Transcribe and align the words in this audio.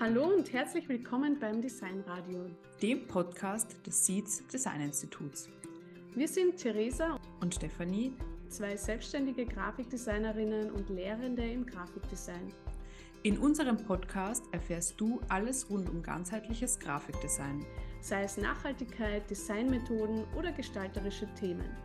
Hallo 0.00 0.24
und 0.34 0.50
herzlich 0.54 0.88
willkommen 0.88 1.38
beim 1.38 1.60
Designradio, 1.60 2.46
dem 2.80 3.06
Podcast 3.06 3.76
des 3.86 4.06
Seeds 4.06 4.46
Design 4.46 4.80
Instituts. 4.80 5.50
Wir 6.14 6.26
sind 6.26 6.56
Theresa 6.56 7.20
und 7.42 7.54
Stefanie, 7.54 8.14
zwei 8.48 8.78
selbstständige 8.78 9.44
Grafikdesignerinnen 9.44 10.70
und 10.70 10.88
Lehrende 10.88 11.44
im 11.44 11.66
Grafikdesign. 11.66 12.50
In 13.24 13.36
unserem 13.36 13.76
Podcast 13.76 14.44
erfährst 14.52 14.98
du 14.98 15.20
alles 15.28 15.68
rund 15.68 15.90
um 15.90 16.02
ganzheitliches 16.02 16.78
Grafikdesign, 16.78 17.66
sei 18.00 18.22
es 18.22 18.38
Nachhaltigkeit, 18.38 19.28
Designmethoden 19.28 20.24
oder 20.34 20.50
gestalterische 20.52 21.28
Themen. 21.34 21.76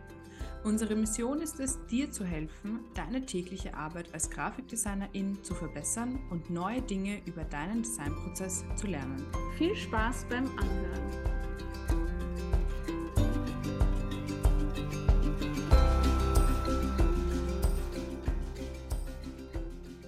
Unsere 0.66 0.96
Mission 0.96 1.40
ist 1.42 1.60
es, 1.60 1.78
dir 1.86 2.10
zu 2.10 2.24
helfen, 2.24 2.80
deine 2.96 3.24
tägliche 3.24 3.72
Arbeit 3.74 4.12
als 4.12 4.28
Grafikdesignerin 4.28 5.38
zu 5.44 5.54
verbessern 5.54 6.18
und 6.28 6.50
neue 6.50 6.82
Dinge 6.82 7.22
über 7.24 7.44
deinen 7.44 7.84
Designprozess 7.84 8.64
zu 8.74 8.88
lernen. 8.88 9.24
Viel 9.58 9.76
Spaß 9.76 10.26
beim 10.28 10.46
Anhören! 10.58 11.36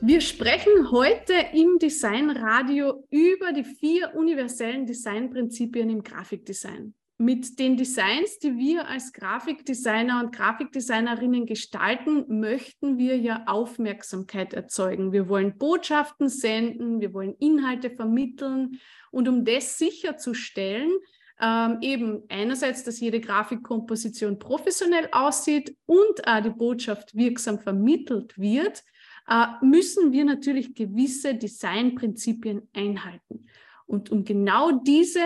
Wir 0.01 0.21
sprechen 0.21 0.91
heute 0.91 1.35
im 1.53 1.79
Designradio 1.79 3.07
über 3.11 3.53
die 3.53 3.63
vier 3.63 4.13
universellen 4.17 4.87
Designprinzipien 4.87 5.89
im 5.89 6.03
Grafikdesign 6.03 6.95
mit 7.19 7.59
den 7.59 7.77
Designs, 7.77 8.39
die 8.39 8.57
wir 8.57 8.87
als 8.87 9.13
Grafikdesigner 9.13 10.23
und 10.23 10.33
Grafikdesignerinnen 10.35 11.47
gestalten, 11.47 12.25
möchten 12.41 12.97
wir 12.97 13.19
ja 13.19 13.43
Aufmerksamkeit 13.47 14.55
erzeugen. 14.55 15.13
Wir 15.13 15.29
wollen 15.29 15.59
Botschaften 15.59 16.29
senden, 16.29 17.01
wir 17.01 17.13
wollen 17.13 17.35
Inhalte 17.41 17.91
vermitteln 17.91 18.79
und 19.11 19.29
um 19.29 19.45
das 19.45 19.79
sicherzustellen, 19.79 20.93
ähm, 21.41 21.79
eben 21.81 22.23
einerseits, 22.29 22.85
dass 22.85 23.01
jede 23.01 23.21
Grafikkomposition 23.21 24.39
professionell 24.39 25.09
aussieht 25.11 25.77
und 25.87 26.27
auch 26.27 26.43
die 26.43 26.51
Botschaft 26.51 27.17
wirksam 27.17 27.59
vermittelt 27.59 28.39
wird, 28.39 28.85
äh, 29.29 29.47
müssen 29.61 30.13
wir 30.13 30.25
natürlich 30.25 30.75
gewisse 30.75 31.35
Designprinzipien 31.35 32.69
einhalten. 32.73 33.47
Und 33.87 34.11
um 34.11 34.25
genau 34.25 34.71
diese 34.71 35.23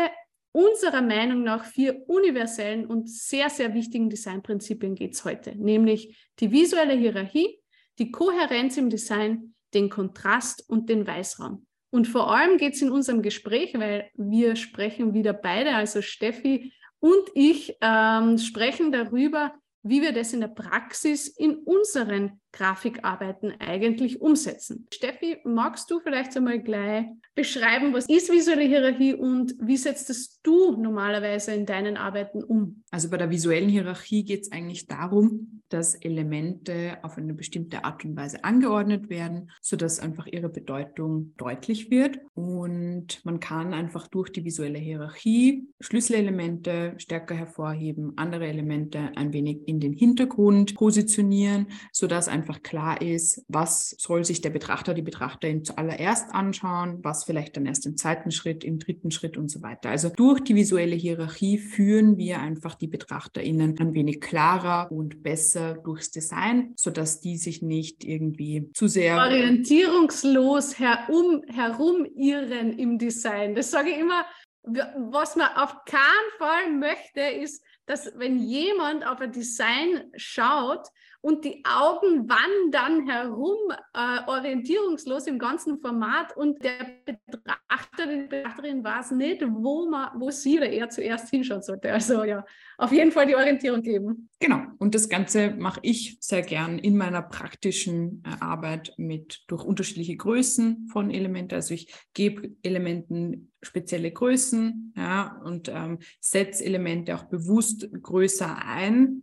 unserer 0.53 1.03
Meinung 1.03 1.42
nach 1.42 1.64
vier 1.64 2.08
universellen 2.08 2.86
und 2.86 3.11
sehr, 3.11 3.50
sehr 3.50 3.75
wichtigen 3.75 4.11
Designprinzipien 4.11 4.94
geht 4.94 5.14
es 5.14 5.25
heute, 5.25 5.56
nämlich 5.56 6.31
die 6.41 6.53
visuelle 6.53 6.94
Hierarchie, 6.94 7.59
die 7.98 8.11
Kohärenz 8.11 8.77
im 8.77 8.91
Design, 8.91 9.55
den 9.75 9.89
Kontrast 9.89 10.69
und 10.69 10.89
den 10.89 11.06
Weißraum. 11.06 11.67
Und 11.91 12.06
vor 12.06 12.34
allem 12.34 12.59
geht 12.59 12.75
es 12.75 12.83
in 12.83 12.91
unserem 12.91 13.22
Gespräch, 13.22 13.75
weil 13.75 14.11
wir 14.14 14.56
sprechen 14.56 15.14
wieder 15.14 15.33
beide, 15.33 15.75
also 15.75 16.03
Steffi 16.03 16.72
und 17.00 17.25
ich 17.34 17.77
ähm, 17.81 18.39
sprechen 18.39 18.92
darüber, 18.92 19.55
wie 19.83 20.03
wir 20.03 20.12
das 20.12 20.33
in 20.33 20.41
der 20.41 20.48
Praxis 20.48 21.28
in 21.28 21.56
unseren 21.56 22.41
Grafikarbeiten 22.53 23.55
eigentlich 23.58 24.20
umsetzen. 24.20 24.86
Steffi, 24.92 25.39
magst 25.45 25.91
du 25.91 26.00
vielleicht 26.00 26.36
einmal 26.36 26.61
gleich 26.61 27.06
beschreiben, 27.34 27.94
was 27.94 28.09
ist 28.09 28.31
visuelle 28.31 28.62
Hierarchie 28.62 29.14
und 29.14 29.55
wie 29.59 29.77
setzt 29.77 30.11
es 30.11 30.41
du 30.42 30.77
normalerweise 30.77 31.53
in 31.53 31.64
deinen 31.64 31.97
Arbeiten 31.97 32.42
um? 32.42 32.83
Also 32.91 33.09
bei 33.09 33.17
der 33.17 33.31
visuellen 33.31 33.70
Hierarchie 33.70 34.25
geht 34.25 34.42
es 34.42 34.53
eigentlich 34.53 34.86
darum, 34.86 35.62
dass 35.70 35.94
Elemente 35.94 36.98
auf 37.03 37.17
eine 37.17 37.33
bestimmte 37.33 37.84
Art 37.84 38.05
und 38.05 38.17
Weise 38.17 38.44
angeordnet 38.44 39.09
werden, 39.09 39.50
sodass 39.62 40.00
einfach 40.00 40.27
ihre 40.27 40.50
Bedeutung 40.50 41.33
deutlich 41.39 41.91
wird. 41.91 42.19
Und 42.34 43.25
man 43.25 43.41
kann 43.41 43.72
einfach 43.72 44.09
durch 44.09 44.31
die 44.31 44.44
visuelle 44.44 44.78
Hierarchie 44.78 45.66
Schlüsselelemente 45.81 46.94
stärker 46.98 47.34
hervorheben, 47.34 48.12
andere 48.16 48.47
Elemente 48.47 49.12
ein 49.16 49.32
wenig 49.32 49.66
in 49.66 49.81
den 49.81 49.94
Hintergrund 49.94 50.75
positionieren, 50.75 51.69
sodass 51.93 52.28
einfach 52.28 52.41
klar 52.62 53.00
ist, 53.00 53.44
was 53.48 53.94
soll 53.98 54.25
sich 54.25 54.41
der 54.41 54.50
Betrachter, 54.50 54.94
die 54.94 55.03
Betrachterin 55.03 55.64
zuallererst 55.64 56.34
anschauen, 56.34 56.98
was 57.03 57.25
vielleicht 57.25 57.56
dann 57.56 57.66
erst 57.66 57.86
im 57.86 57.97
zweiten 57.97 58.30
Schritt, 58.30 58.64
im 58.64 58.78
dritten 58.78 59.10
Schritt 59.10 59.36
und 59.36 59.50
so 59.50 59.62
weiter. 59.62 59.91
Also 59.91 60.08
durch 60.08 60.41
die 60.41 60.54
visuelle 60.54 60.97
Hierarchie 60.97 61.58
führen 61.58 62.16
wir 62.16 62.41
einfach 62.41 62.75
die 62.75 62.88
BetrachterInnen 62.88 63.78
ein 63.78 63.94
wenig 63.94 64.20
klarer 64.20 64.91
und 64.91 65.22
besser 65.22 65.75
durchs 65.75 66.10
Design, 66.10 66.72
sodass 66.76 67.20
die 67.20 67.36
sich 67.36 67.62
nicht 67.62 68.04
irgendwie 68.04 68.70
zu 68.75 68.88
sehr 68.88 69.16
orientierungslos 69.16 70.78
herum, 70.78 71.42
herumirren 71.47 72.78
im 72.78 72.98
Design. 72.98 73.54
Das 73.54 73.70
sage 73.70 73.91
ich 73.91 73.98
immer, 73.98 74.25
was 74.64 75.36
man 75.36 75.48
auf 75.56 75.76
keinen 75.84 76.31
Fall 76.38 76.72
möchte, 76.72 77.20
ist, 77.20 77.64
dass 77.86 78.12
wenn 78.16 78.38
jemand 78.38 79.06
auf 79.06 79.20
ein 79.20 79.32
Design 79.32 80.04
schaut 80.16 80.86
und 81.22 81.44
die 81.44 81.62
Augen 81.65 82.28
wandern 82.28 83.09
herum, 83.09 83.56
äh, 83.94 84.28
orientierungslos 84.28 85.28
im 85.28 85.38
ganzen 85.38 85.78
Format 85.81 86.37
und 86.37 86.62
der 86.62 86.84
Betrachter, 87.05 88.06
die 88.09 88.27
Betrachterin 88.27 88.83
weiß 88.83 89.12
nicht, 89.12 89.43
wo, 89.49 89.88
man, 89.88 90.11
wo 90.16 90.31
sie 90.31 90.59
oder 90.59 90.69
er 90.69 90.91
zuerst 90.91 91.31
hinschauen 91.31 91.62
sollte. 91.62 91.93
Also 91.93 92.25
ja, 92.25 92.44
auf 92.77 92.93
jeden 92.93 93.12
Fall 93.12 93.27
die 93.27 93.37
Orientierung 93.37 93.82
geben. 93.82 94.28
Genau, 94.41 94.62
und 94.78 94.97
das 94.97 95.09
Ganze 95.09 95.53
mache 95.53 95.78
ich 95.82 96.19
sehr 96.21 96.43
gern 96.43 96.81
in 96.81 96.97
meiner 96.97 97.22
praktischen 97.22 98.25
äh, 98.27 98.43
Arbeit 98.43 98.93
mit 98.97 99.44
durch 99.47 99.65
unterschiedliche 99.65 100.16
Größen 100.16 100.88
von 100.93 101.11
Elementen. 101.11 101.55
Also 101.55 101.75
ich 101.75 101.94
gebe 102.15 102.50
Elementen 102.65 103.53
spezielle 103.62 104.11
Größen 104.11 104.93
ja, 104.97 105.41
und 105.44 105.69
ähm, 105.69 106.00
setze 106.21 106.65
Elemente 106.65 107.15
auch 107.15 107.25
bewusst 107.25 107.88
größer 108.03 108.59
ein 108.66 109.22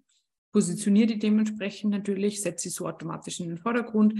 positioniere 0.51 1.07
die 1.07 1.19
dementsprechend 1.19 1.91
natürlich, 1.91 2.41
setze 2.41 2.69
sie 2.69 2.75
so 2.75 2.87
automatisch 2.87 3.39
in 3.39 3.49
den 3.49 3.57
Vordergrund. 3.57 4.15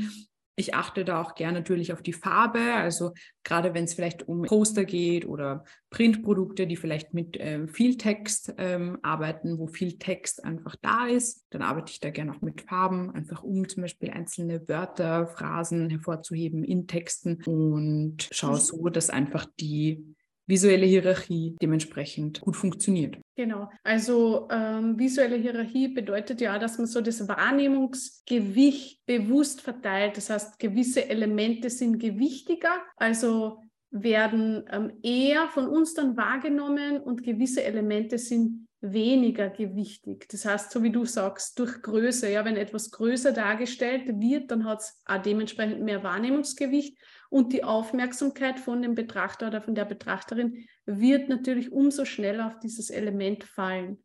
Ich 0.60 0.76
achte 0.76 1.06
da 1.06 1.22
auch 1.22 1.36
gerne 1.36 1.60
natürlich 1.60 1.94
auf 1.94 2.02
die 2.02 2.12
Farbe, 2.12 2.60
also 2.60 3.14
gerade 3.46 3.74
wenn 3.74 3.86
es 3.86 3.94
vielleicht 3.94 4.28
um 4.28 4.42
Poster 4.42 4.84
geht 4.84 5.26
oder 5.26 5.64
Printprodukte, 5.90 6.68
die 6.68 6.76
vielleicht 6.76 7.14
mit 7.14 7.38
äh, 7.38 7.66
viel 7.70 7.96
Text 7.96 8.54
ähm, 8.58 8.98
arbeiten, 9.02 9.58
wo 9.58 9.68
viel 9.68 9.98
Text 9.98 10.44
einfach 10.44 10.76
da 10.82 11.08
ist, 11.08 11.46
dann 11.52 11.62
arbeite 11.62 11.94
ich 11.94 12.02
da 12.02 12.10
gerne 12.10 12.36
auch 12.36 12.42
mit 12.42 12.64
Farben, 12.64 13.10
einfach 13.12 13.42
um 13.42 13.70
zum 13.70 13.84
Beispiel 13.84 14.10
einzelne 14.10 14.68
Wörter, 14.68 15.28
Phrasen 15.28 15.90
hervorzuheben 15.90 16.66
in 16.66 16.88
Texten 16.88 17.42
und 17.46 18.28
schaue 18.30 18.56
mhm. 18.56 18.60
so, 18.60 18.90
dass 18.90 19.10
einfach 19.10 19.46
die 19.62 20.14
visuelle 20.50 20.86
Hierarchie 20.86 21.56
dementsprechend 21.62 22.42
gut 22.42 22.56
funktioniert. 22.56 23.18
Genau. 23.36 23.70
Also 23.84 24.48
ähm, 24.52 24.98
visuelle 24.98 25.38
Hierarchie 25.38 25.90
bedeutet 25.90 26.42
ja, 26.42 26.58
dass 26.60 26.78
man 26.78 26.88
so 26.88 27.00
das 27.00 27.28
Wahrnehmungsgewicht 27.28 29.06
bewusst 29.06 29.62
verteilt. 29.62 30.18
Das 30.18 30.30
heißt, 30.30 30.60
gewisse 30.60 31.08
Elemente 31.08 31.70
sind 31.70 32.00
gewichtiger, 32.00 32.82
also 32.98 33.62
werden 33.92 34.66
ähm, 34.72 34.92
eher 35.04 35.48
von 35.48 35.68
uns 35.68 35.94
dann 35.94 36.18
wahrgenommen 36.18 37.00
und 37.00 37.24
gewisse 37.24 37.64
Elemente 37.64 38.18
sind 38.18 38.68
weniger 38.82 39.50
gewichtig. 39.50 40.28
Das 40.30 40.46
heißt, 40.46 40.72
so 40.72 40.84
wie 40.84 40.92
du 40.92 41.06
sagst, 41.06 41.60
durch 41.60 41.82
Größe, 41.82 42.32
ja, 42.32 42.46
wenn 42.46 42.56
etwas 42.56 42.92
größer 42.92 43.34
dargestellt 43.34 44.04
wird, 44.08 44.52
dann 44.52 44.66
hat 44.66 44.80
es 44.80 45.04
dementsprechend 45.26 45.82
mehr 45.82 46.04
Wahrnehmungsgewicht 46.04 46.98
und 47.30 47.54
die 47.54 47.64
Aufmerksamkeit 47.64 48.60
von 48.60 48.82
dem 48.82 48.96
Betrachter 48.96 49.48
oder 49.48 49.62
von 49.62 49.76
der 49.76 49.86
Betrachterin 49.86 50.66
wird 50.86 51.30
natürlich 51.30 51.72
umso 51.72 52.06
schneller 52.06 52.48
auf 52.48 52.60
dieses 52.60 52.90
Element 52.90 53.44
fallen. 53.44 54.04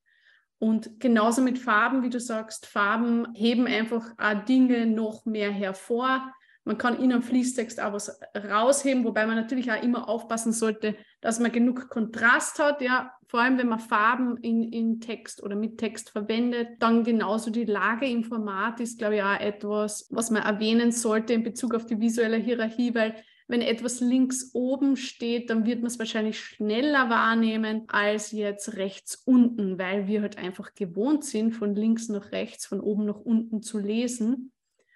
Und 0.58 1.00
genauso 1.00 1.42
mit 1.42 1.58
Farben, 1.58 2.02
wie 2.02 2.10
du 2.10 2.20
sagst, 2.20 2.66
Farben 2.66 3.26
heben 3.34 3.66
einfach 3.66 4.14
Dinge 4.48 4.86
noch 4.86 5.24
mehr 5.24 5.50
hervor. 5.50 6.32
Man 6.64 6.78
kann 6.78 6.98
in 6.98 7.12
einem 7.12 7.22
Fließtext 7.22 7.78
auch 7.80 7.92
was 7.92 8.18
rausheben, 8.34 9.04
wobei 9.04 9.26
man 9.26 9.36
natürlich 9.36 9.70
auch 9.70 9.82
immer 9.82 10.08
aufpassen 10.08 10.52
sollte, 10.52 10.96
dass 11.20 11.38
man 11.38 11.52
genug 11.52 11.90
Kontrast 11.90 12.58
hat. 12.58 12.80
Ja, 12.80 13.12
vor 13.26 13.40
allem 13.40 13.58
wenn 13.58 13.68
man 13.68 13.80
Farben 13.80 14.38
in, 14.38 14.62
in 14.72 15.00
Text 15.00 15.42
oder 15.42 15.56
mit 15.56 15.76
Text 15.76 16.10
verwendet. 16.10 16.68
Dann 16.78 17.04
genauso 17.04 17.50
die 17.50 17.64
Lage 17.64 18.08
im 18.08 18.24
Format 18.24 18.80
ist, 18.80 18.98
glaube 18.98 19.16
ich, 19.16 19.22
auch 19.22 19.40
etwas, 19.40 20.08
was 20.10 20.30
man 20.30 20.42
erwähnen 20.42 20.90
sollte 20.90 21.34
in 21.34 21.42
Bezug 21.42 21.74
auf 21.74 21.84
die 21.84 22.00
visuelle 22.00 22.38
Hierarchie, 22.38 22.94
weil 22.94 23.14
wenn 23.46 23.60
etwas 23.60 24.00
links 24.00 24.52
oben 24.54 24.96
steht, 24.96 25.50
dann 25.50 25.66
wird 25.66 25.80
man 25.80 25.88
es 25.88 25.98
wahrscheinlich 25.98 26.40
schneller 26.40 27.10
wahrnehmen 27.10 27.84
als 27.88 28.32
jetzt 28.32 28.78
rechts 28.78 29.16
unten, 29.26 29.78
weil 29.78 30.06
wir 30.06 30.22
halt 30.22 30.38
einfach 30.38 30.72
gewohnt 30.74 31.24
sind, 31.24 31.52
von 31.52 31.74
links 31.74 32.08
nach 32.08 32.32
rechts, 32.32 32.64
von 32.64 32.80
oben 32.80 33.04
nach 33.04 33.20
unten 33.20 33.60
zu 33.60 33.78
lesen 33.78 34.50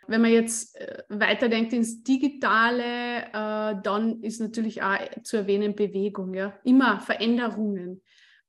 wenn 0.08 0.22
man 0.22 0.32
jetzt 0.32 0.76
äh, 0.81 1.02
weiterdenkt 1.08 1.72
ins 1.72 2.02
Digitale, 2.02 3.26
äh, 3.26 3.81
dann 3.82 4.22
ist 4.22 4.40
natürlich 4.40 4.82
auch 4.82 4.96
zu 5.22 5.37
erwähnen 5.37 5.75
Bewegung, 5.75 6.34
ja. 6.34 6.55
Immer 6.64 7.00
Veränderungen. 7.00 8.02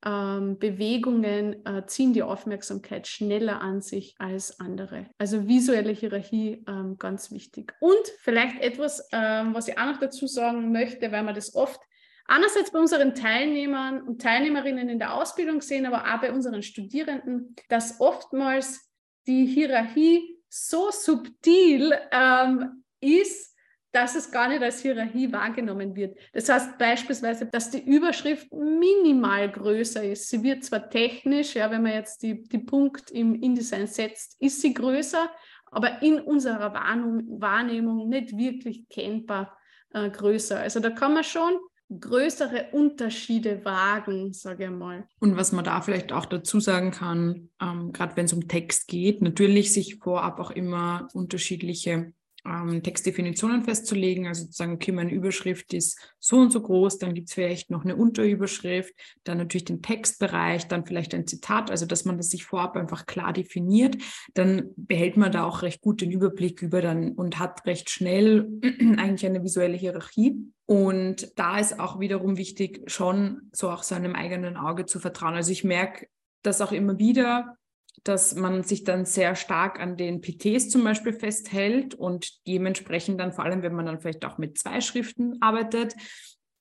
ähm, 0.05 0.57
Bewegungen 0.57 1.65
äh, 1.65 1.85
ziehen 1.85 2.13
die 2.13 2.23
Aufmerksamkeit 2.23 3.07
schneller 3.07 3.61
an 3.61 3.81
sich 3.81 4.15
als 4.17 4.59
andere. 4.59 5.07
Also 5.17 5.47
visuelle 5.47 5.91
Hierarchie 5.91 6.63
ähm, 6.67 6.97
ganz 6.97 7.31
wichtig. 7.31 7.73
Und 7.81 8.07
vielleicht 8.21 8.61
etwas, 8.61 9.09
ähm, 9.11 9.53
was 9.53 9.67
ich 9.67 9.77
auch 9.77 9.87
noch 9.87 9.99
dazu 9.99 10.25
sagen 10.27 10.71
möchte, 10.71 11.11
weil 11.11 11.23
man 11.23 11.35
das 11.35 11.53
oft 11.53 11.81
einerseits 12.25 12.71
bei 12.71 12.79
unseren 12.79 13.13
Teilnehmern 13.13 14.01
und 14.03 14.21
Teilnehmerinnen 14.21 14.87
in 14.87 14.99
der 14.99 15.15
Ausbildung 15.15 15.61
sehen, 15.61 15.85
aber 15.85 16.03
auch 16.03 16.21
bei 16.21 16.31
unseren 16.31 16.63
Studierenden, 16.63 17.55
dass 17.67 17.99
oftmals 17.99 18.89
die 19.27 19.45
Hierarchie 19.45 20.38
so 20.49 20.91
subtil 20.91 21.93
ähm, 22.11 22.83
ist, 22.99 23.55
dass 23.91 24.15
es 24.15 24.31
gar 24.31 24.49
nicht 24.49 24.61
als 24.61 24.81
Hierarchie 24.81 25.31
wahrgenommen 25.31 25.95
wird. 25.95 26.17
Das 26.33 26.47
heißt 26.47 26.77
beispielsweise, 26.77 27.47
dass 27.47 27.71
die 27.71 27.83
Überschrift 27.83 28.51
minimal 28.53 29.51
größer 29.51 30.03
ist. 30.03 30.29
Sie 30.29 30.43
wird 30.43 30.63
zwar 30.63 30.89
technisch, 30.89 31.55
ja, 31.55 31.71
wenn 31.71 31.81
man 31.81 31.93
jetzt 31.93 32.21
die, 32.21 32.43
die 32.43 32.59
Punkt 32.59 33.09
im 33.11 33.35
InDesign 33.41 33.87
setzt, 33.87 34.39
ist 34.39 34.61
sie 34.61 34.73
größer, 34.73 35.29
aber 35.71 36.01
in 36.03 36.19
unserer 36.19 36.73
Wahrnehmung 36.73 38.09
nicht 38.09 38.37
wirklich 38.37 38.87
kennbar 38.89 39.57
äh, 39.93 40.09
größer. 40.09 40.59
Also 40.59 40.79
da 40.79 40.91
kann 40.91 41.13
man 41.13 41.23
schon 41.23 41.57
größere 41.89 42.67
Unterschiede 42.71 43.65
wagen, 43.65 44.33
sage 44.33 44.65
ich 44.65 44.69
mal. 44.69 45.07
Und 45.19 45.37
was 45.37 45.51
man 45.51 45.65
da 45.65 45.81
vielleicht 45.81 46.11
auch 46.11 46.25
dazu 46.25 46.59
sagen 46.59 46.91
kann, 46.91 47.49
ähm, 47.61 47.91
gerade 47.91 48.15
wenn 48.15 48.25
es 48.25 48.33
um 48.33 48.47
Text 48.47 48.87
geht, 48.87 49.21
natürlich 49.21 49.73
sich 49.73 49.97
vorab 49.97 50.39
auch 50.39 50.51
immer 50.51 51.07
unterschiedliche 51.13 52.13
ähm, 52.45 52.83
Textdefinitionen 52.83 53.63
festzulegen, 53.63 54.27
also 54.27 54.45
zu 54.45 54.51
sagen, 54.51 54.73
okay, 54.73 54.91
meine 54.91 55.11
Überschrift 55.11 55.73
ist 55.73 55.99
so 56.19 56.37
und 56.37 56.51
so 56.51 56.61
groß, 56.61 56.97
dann 56.97 57.13
gibt 57.13 57.29
es 57.29 57.33
vielleicht 57.33 57.69
noch 57.69 57.83
eine 57.83 57.95
Unterüberschrift, 57.95 58.93
dann 59.23 59.37
natürlich 59.37 59.65
den 59.65 59.81
Textbereich, 59.81 60.67
dann 60.67 60.85
vielleicht 60.85 61.13
ein 61.13 61.27
Zitat, 61.27 61.71
also 61.71 61.85
dass 61.85 62.05
man 62.05 62.17
das 62.17 62.29
sich 62.29 62.45
vorab 62.45 62.75
einfach 62.75 63.05
klar 63.05 63.33
definiert, 63.33 63.97
dann 64.33 64.69
behält 64.75 65.17
man 65.17 65.31
da 65.31 65.43
auch 65.43 65.61
recht 65.61 65.81
gut 65.81 66.01
den 66.01 66.11
Überblick 66.11 66.61
über 66.61 66.81
dann 66.81 67.13
und 67.13 67.39
hat 67.39 67.65
recht 67.65 67.89
schnell 67.89 68.49
eigentlich 68.61 69.25
eine 69.25 69.43
visuelle 69.43 69.77
Hierarchie. 69.77 70.37
Und 70.65 71.31
da 71.35 71.57
ist 71.57 71.79
auch 71.79 71.99
wiederum 71.99 72.37
wichtig, 72.37 72.83
schon 72.89 73.49
so 73.51 73.71
auch 73.71 73.81
seinem 73.81 74.13
eigenen 74.13 74.55
Auge 74.55 74.85
zu 74.85 74.99
vertrauen. 74.99 75.33
Also 75.33 75.51
ich 75.51 75.63
merke 75.63 76.07
das 76.43 76.61
auch 76.61 76.71
immer 76.71 76.99
wieder, 76.99 77.57
dass 78.03 78.35
man 78.35 78.63
sich 78.63 78.83
dann 78.83 79.05
sehr 79.05 79.35
stark 79.35 79.79
an 79.79 79.97
den 79.97 80.21
PTs 80.21 80.69
zum 80.69 80.83
Beispiel 80.83 81.13
festhält 81.13 81.95
und 81.95 82.45
dementsprechend 82.47 83.19
dann 83.19 83.33
vor 83.33 83.43
allem, 83.45 83.61
wenn 83.61 83.75
man 83.75 83.85
dann 83.85 83.99
vielleicht 83.99 84.25
auch 84.25 84.37
mit 84.37 84.57
zwei 84.57 84.81
Schriften 84.81 85.41
arbeitet, 85.41 85.95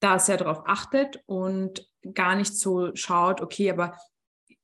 da 0.00 0.18
sehr 0.18 0.36
darauf 0.36 0.62
achtet 0.66 1.22
und 1.26 1.88
gar 2.14 2.36
nicht 2.36 2.56
so 2.56 2.94
schaut, 2.94 3.40
okay, 3.40 3.70
aber 3.70 3.96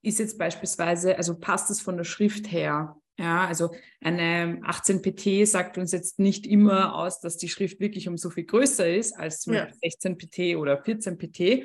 ist 0.03 0.19
jetzt 0.19 0.39
beispielsweise, 0.39 1.17
also 1.17 1.39
passt 1.39 1.71
es 1.71 1.81
von 1.81 1.97
der 1.97 2.05
Schrift 2.05 2.51
her? 2.53 2.97
Ja, 3.19 3.47
also 3.47 3.71
eine 4.01 4.61
18 4.65 5.01
PT 5.01 5.49
sagt 5.49 5.79
uns 5.79 5.93
jetzt 5.93 6.19
nicht 6.19 6.47
immer 6.47 6.97
aus, 6.97 7.21
dass 7.21 7.37
die 7.37 7.49
Schrift 7.49 7.79
wirklich 7.79 8.09
um 8.09 8.19
so 8.19 8.29
viel 8.29 8.45
größer 8.45 8.89
ist 8.89 9.13
als 9.13 9.41
zum 9.41 9.55
ja. 9.55 9.65
Beispiel 9.65 9.91
16 9.91 10.19
PT 10.19 10.57
oder 10.57 10.83
14 10.83 11.17
PT, 11.17 11.65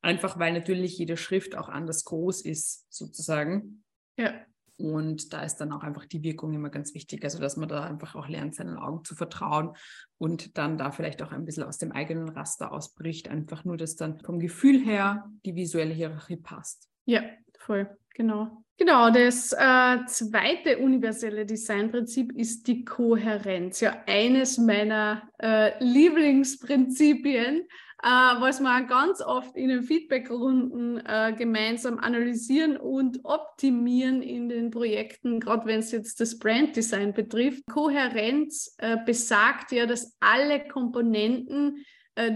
einfach 0.00 0.38
weil 0.38 0.52
natürlich 0.52 0.96
jede 0.96 1.16
Schrift 1.16 1.56
auch 1.56 1.68
anders 1.68 2.04
groß 2.04 2.42
ist, 2.42 2.86
sozusagen. 2.88 3.82
Ja. 4.16 4.32
Und 4.78 5.32
da 5.32 5.42
ist 5.42 5.56
dann 5.56 5.72
auch 5.72 5.82
einfach 5.82 6.04
die 6.04 6.22
Wirkung 6.22 6.52
immer 6.52 6.68
ganz 6.68 6.92
wichtig. 6.94 7.24
Also, 7.24 7.38
dass 7.38 7.56
man 7.56 7.68
da 7.68 7.84
einfach 7.84 8.14
auch 8.14 8.28
lernt, 8.28 8.54
seinen 8.54 8.76
Augen 8.76 9.04
zu 9.04 9.14
vertrauen 9.14 9.74
und 10.18 10.58
dann 10.58 10.76
da 10.76 10.90
vielleicht 10.90 11.22
auch 11.22 11.32
ein 11.32 11.46
bisschen 11.46 11.62
aus 11.62 11.78
dem 11.78 11.92
eigenen 11.92 12.28
Raster 12.28 12.72
ausbricht. 12.72 13.28
Einfach 13.28 13.64
nur, 13.64 13.78
dass 13.78 13.96
dann 13.96 14.20
vom 14.20 14.38
Gefühl 14.38 14.84
her 14.84 15.30
die 15.46 15.54
visuelle 15.54 15.94
Hierarchie 15.94 16.36
passt. 16.36 16.90
Ja, 17.06 17.22
voll, 17.58 17.96
genau. 18.16 18.62
Genau, 18.78 19.10
das 19.10 19.52
äh, 19.52 20.04
zweite 20.06 20.78
universelle 20.78 21.46
Designprinzip 21.46 22.32
ist 22.32 22.66
die 22.66 22.84
Kohärenz. 22.84 23.80
Ja, 23.80 24.02
eines 24.06 24.58
meiner 24.58 25.22
äh, 25.38 25.82
Lieblingsprinzipien 25.82 27.66
äh, 28.02 28.08
was 28.08 28.60
wir 28.60 28.82
ganz 28.82 29.22
oft 29.22 29.56
in 29.56 29.68
den 29.68 29.82
Feedbackrunden 29.82 31.04
äh, 31.04 31.34
gemeinsam 31.36 31.98
analysieren 31.98 32.76
und 32.76 33.24
optimieren 33.24 34.22
in 34.22 34.48
den 34.48 34.70
Projekten, 34.70 35.40
gerade 35.40 35.66
wenn 35.66 35.80
es 35.80 35.92
jetzt 35.92 36.20
das 36.20 36.38
Branddesign 36.38 37.14
betrifft. 37.14 37.64
Kohärenz 37.68 38.76
äh, 38.78 38.98
besagt 39.04 39.72
ja, 39.72 39.86
dass 39.86 40.14
alle 40.20 40.68
Komponenten 40.68 41.84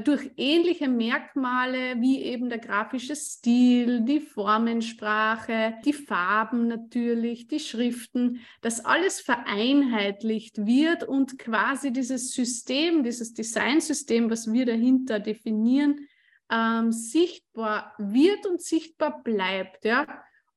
durch 0.04 0.30
ähnliche 0.36 0.88
Merkmale 0.88 1.98
wie 2.00 2.22
eben 2.22 2.50
der 2.50 2.58
grafische 2.58 3.16
Stil, 3.16 4.02
die 4.02 4.20
Formensprache, 4.20 5.74
die 5.86 5.94
Farben 5.94 6.68
natürlich, 6.68 7.48
die 7.48 7.60
Schriften, 7.60 8.40
dass 8.60 8.84
alles 8.84 9.22
vereinheitlicht 9.22 10.66
wird 10.66 11.04
und 11.04 11.38
quasi 11.38 11.92
dieses 11.92 12.34
System, 12.34 13.02
dieses 13.02 13.32
Designsystem, 13.32 14.30
was 14.30 14.52
wir 14.52 14.66
dahinter 14.66 15.18
definieren, 15.18 16.06
ähm, 16.52 16.92
sichtbar 16.92 17.94
wird 17.96 18.46
und 18.46 18.60
sichtbar 18.60 19.22
bleibt. 19.22 19.86
Ja? 19.86 20.06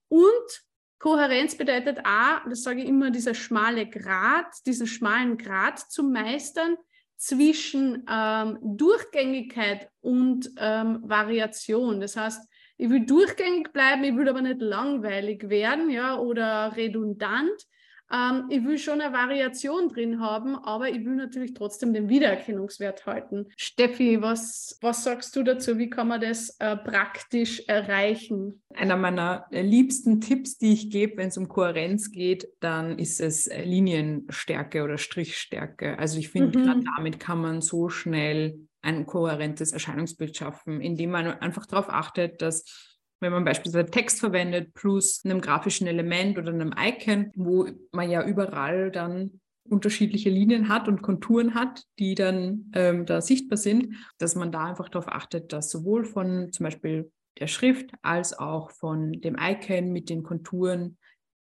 Und 0.09 0.65
Kohärenz 0.99 1.55
bedeutet 1.55 1.99
auch, 2.05 2.47
das 2.49 2.63
sage 2.63 2.81
ich 2.81 2.89
immer, 2.89 3.09
dieser 3.09 3.35
schmale 3.35 3.87
Grat, 3.87 4.47
diesen 4.65 4.87
schmalen 4.87 5.37
Grat 5.37 5.79
zu 5.79 6.03
meistern, 6.03 6.75
zwischen 7.17 8.05
ähm, 8.09 8.57
Durchgängigkeit 8.61 9.89
und 10.01 10.49
ähm, 10.57 10.99
Variation. 11.03 11.99
Das 11.99 12.15
heißt, 12.17 12.49
ich 12.77 12.89
will 12.89 13.05
durchgängig 13.05 13.71
bleiben, 13.71 14.03
ich 14.03 14.15
will 14.15 14.27
aber 14.27 14.41
nicht 14.41 14.59
langweilig 14.59 15.49
werden 15.49 15.89
ja, 15.89 16.17
oder 16.17 16.75
redundant. 16.75 17.67
Ähm, 18.13 18.45
ich 18.49 18.63
will 18.63 18.77
schon 18.77 19.01
eine 19.01 19.11
Variation 19.11 19.89
drin 19.89 20.19
haben, 20.19 20.55
aber 20.55 20.89
ich 20.89 21.03
will 21.03 21.15
natürlich 21.15 21.53
trotzdem 21.53 21.93
den 21.93 22.09
Wiedererkennungswert 22.09 23.05
halten. 23.07 23.47
Steffi, 23.57 24.21
was, 24.21 24.77
was 24.81 25.03
sagst 25.03 25.35
du 25.35 25.43
dazu? 25.43 25.77
Wie 25.79 25.89
kann 25.89 26.07
man 26.07 26.21
das 26.21 26.55
äh, 26.59 26.77
praktisch 26.77 27.63
erreichen? 27.67 28.61
Einer 28.75 28.97
meiner 28.97 29.45
äh, 29.51 29.61
liebsten 29.61 30.21
Tipps, 30.21 30.57
die 30.57 30.73
ich 30.73 30.91
gebe, 30.91 31.17
wenn 31.17 31.29
es 31.29 31.37
um 31.37 31.47
Kohärenz 31.47 32.11
geht, 32.11 32.47
dann 32.59 32.99
ist 32.99 33.19
es 33.19 33.47
äh, 33.47 33.63
Linienstärke 33.63 34.83
oder 34.83 34.99
Strichstärke. 34.99 35.97
Also 35.97 36.19
ich 36.19 36.29
finde, 36.29 36.59
mhm. 36.59 36.63
gerade 36.63 36.83
damit 36.95 37.19
kann 37.19 37.41
man 37.41 37.61
so 37.61 37.89
schnell 37.89 38.59
ein 38.83 39.05
kohärentes 39.05 39.71
Erscheinungsbild 39.71 40.35
schaffen, 40.35 40.81
indem 40.81 41.11
man 41.11 41.27
einfach 41.27 41.65
darauf 41.65 41.89
achtet, 41.89 42.41
dass 42.41 42.92
wenn 43.19 43.31
man 43.31 43.45
beispielsweise 43.45 43.89
Text 43.89 44.19
verwendet 44.19 44.73
plus 44.73 45.21
einem 45.23 45.41
grafischen 45.41 45.87
Element 45.87 46.37
oder 46.37 46.51
einem 46.51 46.73
Icon, 46.77 47.31
wo 47.35 47.67
man 47.91 48.09
ja 48.09 48.25
überall 48.25 48.91
dann 48.91 49.39
unterschiedliche 49.65 50.29
Linien 50.29 50.67
hat 50.67 50.87
und 50.87 51.01
Konturen 51.01 51.53
hat, 51.53 51.83
die 51.99 52.15
dann 52.15 52.71
ähm, 52.73 53.05
da 53.05 53.21
sichtbar 53.21 53.57
sind, 53.57 53.95
dass 54.17 54.35
man 54.35 54.51
da 54.51 54.65
einfach 54.65 54.89
darauf 54.89 55.07
achtet, 55.07 55.53
dass 55.53 55.71
sowohl 55.71 56.05
von 56.05 56.51
zum 56.51 56.65
Beispiel 56.65 57.11
der 57.39 57.47
Schrift 57.47 57.91
als 58.01 58.37
auch 58.37 58.71
von 58.71 59.13
dem 59.13 59.37
Icon 59.39 59.91
mit 59.91 60.09
den 60.09 60.23
Konturen 60.23 60.97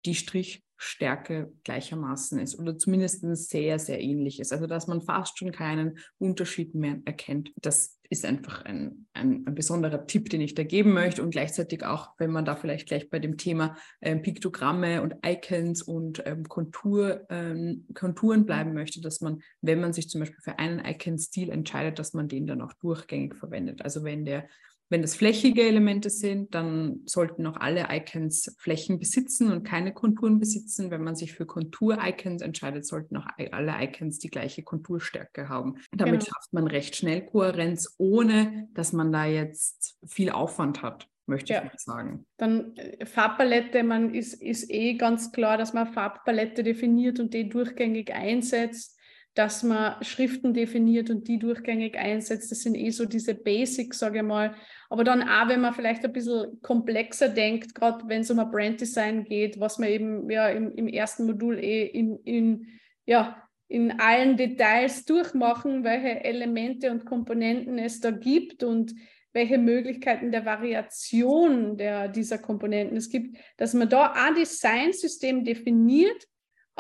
die 0.05 0.15
Strich 0.15 0.63
Stärke 0.84 1.53
gleichermaßen 1.63 2.39
ist 2.39 2.57
oder 2.57 2.75
zumindest 2.75 3.22
sehr, 3.48 3.77
sehr 3.77 4.01
ähnlich 4.01 4.39
ist. 4.39 4.51
Also 4.51 4.65
dass 4.65 4.88
man 4.88 5.01
fast 5.01 5.38
schon 5.38 5.51
keinen 5.51 6.00
Unterschied 6.17 6.74
mehr 6.74 7.00
erkennt. 7.05 7.51
Das 7.62 8.00
ist 8.12 8.25
einfach 8.25 8.65
ein, 8.65 9.08
ein, 9.13 9.48
ein 9.48 9.56
besonderer 9.56 10.06
Tipp, 10.06 10.30
den 10.30 10.41
ich 10.41 10.53
da 10.53 10.63
geben 10.63 10.91
möchte 10.91 11.24
und 11.24 11.32
gleichzeitig 11.32 11.86
auch, 11.86 12.10
wenn 12.18 12.30
man 12.30 12.44
da 12.44 12.58
vielleicht 12.58 12.89
gleich 12.89 13.10
bei 13.10 13.20
dem 13.20 13.38
Thema 13.38 13.77
ähm, 14.01 14.22
Piktogramme 14.22 15.01
und 15.01 15.15
Icons 15.25 15.82
und 15.82 16.22
ähm, 16.25 16.44
Kontur, 16.44 17.25
ähm, 17.30 17.86
Konturen 17.94 18.46
bleiben 18.46 18.74
möchte, 18.74 19.00
dass 19.00 19.22
man, 19.22 19.41
wenn 19.62 19.80
man 19.80 19.94
sich 19.94 20.10
zum 20.10 20.20
Beispiel 20.20 20.41
für 20.41 20.60
einen 20.60 20.84
Icon-Stil 20.84 21.50
entscheidet, 21.50 22.00
dass 22.00 22.13
man 22.13 22.27
den 22.27 22.48
dann 22.48 22.62
auch 22.62 22.74
durchgängig 22.74 23.34
verwendet. 23.36 23.82
Also 23.82 24.03
wenn 24.03 24.25
der 24.25 24.46
wenn 24.91 25.01
das 25.01 25.15
flächige 25.15 25.63
Elemente 25.63 26.10
sind, 26.10 26.53
dann 26.53 27.00
sollten 27.05 27.48
auch 27.48 27.55
alle 27.55 27.88
Icons 27.89 28.53
Flächen 28.60 29.00
besitzen 29.00 29.50
und 29.50 29.63
keine 29.63 29.93
Konturen 29.93 30.38
besitzen. 30.38 30.91
Wenn 30.91 31.01
man 31.01 31.15
sich 31.15 31.31
für 31.31 31.45
Kontur-Icons 31.45 32.41
entscheidet, 32.41 32.86
sollten 32.86 33.15
auch 33.15 33.25
alle 33.51 33.74
Icons 33.79 34.19
die 34.19 34.29
gleiche 34.29 34.63
Konturstärke 34.63 35.48
haben. 35.48 35.77
Damit 35.93 36.19
genau. 36.19 36.25
schafft 36.25 36.51
man 36.51 36.67
recht 36.67 36.98
schnell 36.98 37.25
Kohärenz, 37.25 37.95
ohne 38.00 38.67
dass 38.74 38.91
man 38.91 39.13
da 39.13 39.25
jetzt 39.25 39.98
viel 40.05 40.29
Aufwand 40.29 40.81
hat 40.83 41.07
möchte 41.27 41.53
ja. 41.53 41.60
ich 41.60 41.65
mal 41.65 41.77
sagen. 41.77 42.25
Dann 42.36 42.75
äh, 42.75 43.05
Farbpalette, 43.05 43.83
man 43.83 44.13
ist, 44.13 44.33
ist 44.33 44.69
eh 44.69 44.95
ganz 44.95 45.31
klar, 45.31 45.57
dass 45.57 45.71
man 45.71 45.88
Farbpalette 45.88 46.62
definiert 46.62 47.21
und 47.21 47.33
die 47.33 47.48
durchgängig 47.48 48.13
einsetzt 48.13 49.00
dass 49.33 49.63
man 49.63 49.95
Schriften 50.03 50.53
definiert 50.53 51.09
und 51.09 51.27
die 51.27 51.39
durchgängig 51.39 51.97
einsetzt. 51.97 52.51
Das 52.51 52.61
sind 52.61 52.75
eh 52.75 52.89
so 52.89 53.05
diese 53.05 53.33
Basics, 53.33 54.00
sage 54.00 54.19
ich 54.19 54.23
mal. 54.23 54.55
Aber 54.89 55.05
dann 55.05 55.23
auch, 55.23 55.47
wenn 55.47 55.61
man 55.61 55.73
vielleicht 55.73 56.03
ein 56.03 56.11
bisschen 56.11 56.61
komplexer 56.61 57.29
denkt, 57.29 57.73
gerade 57.73 58.03
wenn 58.07 58.21
es 58.21 58.31
um 58.31 58.39
ein 58.39 58.51
Branddesign 58.51 59.23
geht, 59.23 59.59
was 59.59 59.79
man 59.79 59.89
eben 59.89 60.29
ja 60.29 60.50
im, 60.50 60.73
im 60.75 60.88
ersten 60.88 61.25
Modul 61.25 61.57
eh 61.59 61.85
in, 61.85 62.17
in, 62.25 62.67
ja, 63.05 63.41
in 63.69 64.00
allen 64.01 64.35
Details 64.35 65.05
durchmachen, 65.05 65.85
welche 65.85 66.25
Elemente 66.25 66.91
und 66.91 67.05
Komponenten 67.05 67.79
es 67.79 68.01
da 68.01 68.11
gibt 68.11 68.63
und 68.63 68.93
welche 69.31 69.57
Möglichkeiten 69.57 70.33
der 70.33 70.45
Variation 70.45 71.77
der, 71.77 72.09
dieser 72.09 72.38
Komponenten 72.38 72.97
es 72.97 73.09
gibt, 73.09 73.38
dass 73.55 73.73
man 73.73 73.88
da 73.88 74.11
ein 74.11 74.35
Designsystem 74.35 75.45
definiert 75.45 76.27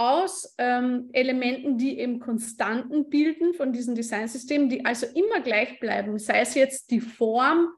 aus 0.01 0.55
ähm, 0.57 1.09
Elementen, 1.13 1.77
die 1.77 1.99
eben 1.99 2.19
Konstanten 2.19 3.09
bilden 3.09 3.53
von 3.53 3.71
diesen 3.71 3.93
Designsystemen, 3.93 4.67
die 4.67 4.83
also 4.83 5.05
immer 5.05 5.41
gleich 5.41 5.79
bleiben, 5.79 6.17
sei 6.17 6.41
es 6.41 6.55
jetzt 6.55 6.89
die 6.89 7.01
Form 7.01 7.75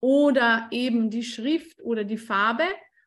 oder 0.00 0.68
eben 0.70 1.10
die 1.10 1.24
Schrift 1.24 1.82
oder 1.82 2.04
die 2.04 2.18
Farbe, 2.18 2.64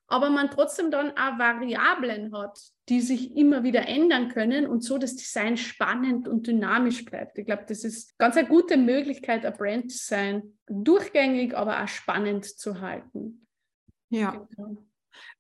aber 0.07 0.29
man 0.29 0.49
trotzdem 0.49 0.91
dann 0.91 1.11
auch 1.11 1.37
Variablen 1.39 2.35
hat, 2.35 2.59
die 2.89 2.99
sich 2.99 3.37
immer 3.37 3.63
wieder 3.63 3.87
ändern 3.87 4.27
können 4.27 4.67
und 4.67 4.83
so 4.83 4.97
das 4.97 5.15
Design 5.15 5.55
spannend 5.55 6.27
und 6.27 6.47
dynamisch 6.47 7.05
bleibt. 7.05 7.37
Ich 7.37 7.45
glaube, 7.45 7.63
das 7.67 7.85
ist 7.85 8.17
ganz 8.17 8.35
eine 8.35 8.47
gute 8.47 8.75
Möglichkeit, 8.75 9.45
ein 9.45 9.53
Branddesign 9.53 10.57
durchgängig, 10.67 11.55
aber 11.55 11.81
auch 11.81 11.87
spannend 11.87 12.45
zu 12.45 12.81
halten. 12.81 13.47
Ja. 14.09 14.47
Genau. 14.55 14.83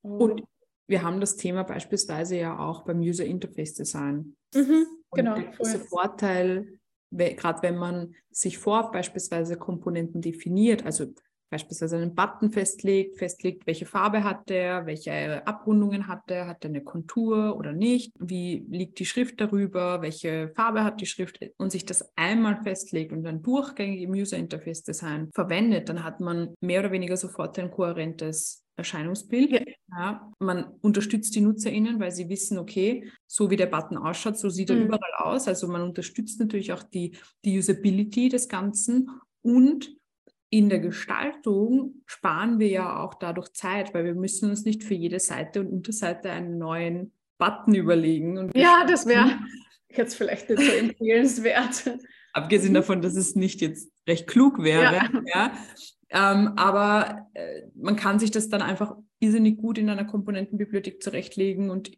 Und 0.03 0.43
wir 0.89 1.03
haben 1.03 1.19
das 1.19 1.37
Thema 1.37 1.63
beispielsweise 1.63 2.37
ja 2.37 2.57
auch 2.57 2.83
beim 2.83 2.99
User 2.99 3.23
Interface 3.23 3.75
Design. 3.75 4.35
Mhm, 4.55 4.87
genau. 5.11 5.35
Und 5.35 5.45
der 5.61 5.79
Vorteil, 5.79 6.79
gerade 7.11 7.61
wenn 7.61 7.77
man 7.77 8.15
sich 8.31 8.57
vor 8.57 8.91
beispielsweise 8.91 9.55
Komponenten 9.55 10.21
definiert, 10.21 10.85
also 10.85 11.13
beispielsweise 11.51 11.97
einen 11.97 12.15
Button 12.15 12.51
festlegt, 12.51 13.17
festlegt, 13.17 13.65
welche 13.65 13.85
Farbe 13.85 14.23
hat 14.23 14.49
der, 14.49 14.85
welche 14.85 15.45
Abrundungen 15.47 16.07
hat 16.07 16.29
der, 16.29 16.47
hat 16.47 16.63
der 16.63 16.69
eine 16.69 16.83
Kontur 16.83 17.55
oder 17.57 17.73
nicht, 17.73 18.13
wie 18.19 18.65
liegt 18.69 18.99
die 18.99 19.05
Schrift 19.05 19.41
darüber, 19.41 20.01
welche 20.01 20.51
Farbe 20.55 20.83
hat 20.83 21.01
die 21.01 21.07
Schrift 21.07 21.39
und 21.57 21.71
sich 21.71 21.85
das 21.85 22.11
einmal 22.15 22.61
festlegt 22.63 23.11
und 23.11 23.23
dann 23.23 23.41
durchgängig 23.41 24.01
im 24.01 24.11
User 24.11 24.37
Interface 24.37 24.83
Design 24.83 25.29
verwendet, 25.33 25.89
dann 25.89 26.03
hat 26.03 26.19
man 26.19 26.53
mehr 26.61 26.81
oder 26.81 26.91
weniger 26.91 27.17
sofort 27.17 27.57
ein 27.59 27.71
kohärentes 27.71 28.63
Erscheinungsbild. 28.79 29.51
Ja. 29.51 29.61
ja. 29.91 30.33
man 30.39 30.65
unterstützt 30.81 31.35
die 31.35 31.41
NutzerInnen, 31.41 31.99
weil 31.99 32.11
sie 32.11 32.29
wissen, 32.29 32.57
okay, 32.57 33.09
so 33.27 33.49
wie 33.49 33.55
der 33.55 33.67
Button 33.67 33.97
ausschaut, 33.97 34.37
so 34.37 34.49
sieht 34.49 34.69
er 34.69 34.77
mhm. 34.77 34.85
überall 34.85 35.13
aus. 35.17 35.47
Also 35.47 35.67
man 35.67 35.81
unterstützt 35.81 36.39
natürlich 36.39 36.73
auch 36.73 36.83
die, 36.83 37.17
die 37.45 37.57
Usability 37.57 38.29
des 38.29 38.49
Ganzen 38.49 39.09
und 39.41 39.91
in 40.49 40.69
der 40.69 40.79
Gestaltung 40.79 42.01
sparen 42.05 42.57
wir 42.59 42.69
ja 42.69 43.03
auch 43.03 43.13
dadurch 43.13 43.53
Zeit, 43.53 43.93
weil 43.93 44.05
wir 44.05 44.15
müssen 44.15 44.49
uns 44.49 44.65
nicht 44.65 44.83
für 44.83 44.95
jede 44.95 45.19
Seite 45.19 45.59
und 45.59 45.67
Unterseite 45.67 46.31
einen 46.31 46.57
neuen 46.57 47.13
Button 47.37 47.75
überlegen. 47.75 48.49
ja, 48.55 48.83
das 48.87 49.05
wäre 49.05 49.37
jetzt 49.89 50.15
vielleicht 50.15 50.49
nicht 50.49 50.63
so 50.63 50.71
empfehlenswert. 50.71 51.99
Abgesehen 52.33 52.73
davon, 52.73 53.01
dass 53.01 53.15
es 53.15 53.35
nicht 53.35 53.61
jetzt 53.61 53.91
recht 54.07 54.27
klug 54.27 54.61
wäre. 54.63 54.95
Ja. 54.95 55.09
ja. 55.25 55.53
Ähm, 56.11 56.53
aber 56.55 57.27
äh, 57.33 57.67
man 57.75 57.95
kann 57.95 58.19
sich 58.19 58.31
das 58.31 58.49
dann 58.49 58.61
einfach 58.61 58.95
irrsinnig 59.19 59.57
gut 59.57 59.77
in 59.77 59.89
einer 59.89 60.05
Komponentenbibliothek 60.05 61.03
zurechtlegen 61.03 61.69
und 61.69 61.91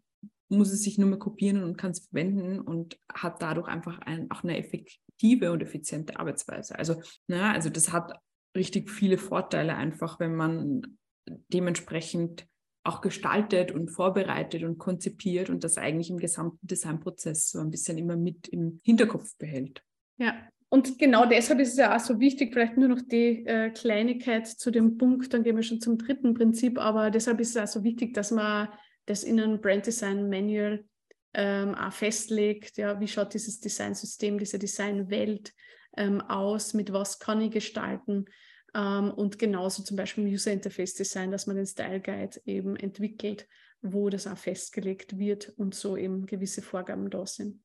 muss 0.50 0.72
es 0.72 0.84
sich 0.84 0.98
nur 0.98 1.10
mehr 1.10 1.20
kopieren 1.20 1.64
und 1.64 1.78
kann 1.78 1.92
es 1.92 2.08
verwenden 2.08 2.60
und 2.60 3.00
hat 3.14 3.42
dadurch 3.42 3.68
einfach 3.68 4.00
ein, 4.00 4.30
auch 4.32 4.44
eine 4.44 4.58
effektive 4.58 5.52
und 5.52 5.62
effiziente 5.62 6.20
Arbeitsweise. 6.20 6.78
Also, 6.78 7.02
na, 7.28 7.54
also 7.54 7.70
das 7.70 7.94
hat 7.94 8.20
richtig 8.56 8.90
viele 8.90 9.18
Vorteile 9.18 9.76
einfach, 9.76 10.20
wenn 10.20 10.36
man 10.36 10.98
dementsprechend 11.26 12.48
auch 12.84 13.02
gestaltet 13.02 13.72
und 13.72 13.90
vorbereitet 13.90 14.64
und 14.64 14.78
konzipiert 14.78 15.50
und 15.50 15.64
das 15.64 15.78
eigentlich 15.78 16.10
im 16.10 16.18
gesamten 16.18 16.66
Designprozess 16.66 17.52
so 17.52 17.60
ein 17.60 17.70
bisschen 17.70 17.98
immer 17.98 18.18
mit 18.18 18.48
im 18.48 18.82
Hinterkopf 18.84 19.38
behält. 19.38 19.84
Ja, 20.18 20.34
und 20.74 20.98
genau 20.98 21.26
deshalb 21.26 21.60
ist 21.60 21.74
es 21.74 21.78
ja 21.78 21.94
auch 21.94 22.00
so 22.00 22.22
wichtig, 22.22 22.54
vielleicht 22.54 22.78
nur 22.78 22.88
noch 22.88 23.02
die 23.02 23.46
äh, 23.46 23.72
Kleinigkeit 23.72 24.48
zu 24.48 24.72
dem 24.72 24.98
Punkt, 24.98 25.34
dann 25.34 25.44
gehen 25.44 25.58
wir 25.58 25.64
schon 25.64 25.82
zum 25.82 25.98
dritten 25.98 26.34
Prinzip, 26.34 26.80
aber 26.80 27.12
deshalb 27.12 27.42
ist 27.42 27.58
es 27.58 27.62
auch 27.62 27.68
so 27.68 27.84
wichtig, 27.84 28.14
dass 28.14 28.32
man 28.32 28.70
das 29.06 29.24
in 29.24 29.38
einem 29.38 29.60
Brand 29.60 29.86
Design 29.86 30.30
Manual 30.30 30.86
ähm, 31.34 31.76
auch 31.76 31.92
festlegt, 31.92 32.78
ja, 32.78 32.98
wie 33.02 33.10
schaut 33.10 33.34
dieses 33.34 33.60
Designsystem, 33.60 34.40
diese 34.40 34.60
Designwelt 34.60 35.52
ähm, 35.98 36.22
aus, 36.22 36.74
mit 36.74 36.94
was 36.94 37.20
kann 37.20 37.42
ich 37.42 37.52
gestalten. 37.52 38.28
Ähm, 38.74 39.12
und 39.12 39.40
genauso 39.40 39.84
zum 39.84 39.98
Beispiel 39.98 40.26
im 40.26 40.34
User 40.34 40.54
Interface 40.54 40.94
Design, 40.94 41.32
dass 41.32 41.48
man 41.48 41.58
den 41.58 41.66
Style 41.66 42.00
Guide 42.00 42.40
eben 42.46 42.78
entwickelt, 42.78 43.46
wo 43.82 44.10
das 44.10 44.26
auch 44.26 44.38
festgelegt 44.38 45.18
wird 45.18 45.50
und 45.58 45.76
so 45.76 45.98
eben 45.98 46.26
gewisse 46.26 46.62
Vorgaben 46.62 47.10
da 47.10 47.26
sind. 47.26 47.60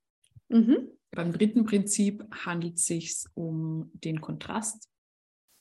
Mhm. 0.48 0.90
Beim 1.16 1.32
dritten 1.32 1.64
Prinzip 1.64 2.25
handelt 2.44 2.76
es 2.76 2.85
sich 2.85 3.25
um 3.35 3.90
den 3.94 4.20
Kontrast. 4.20 4.90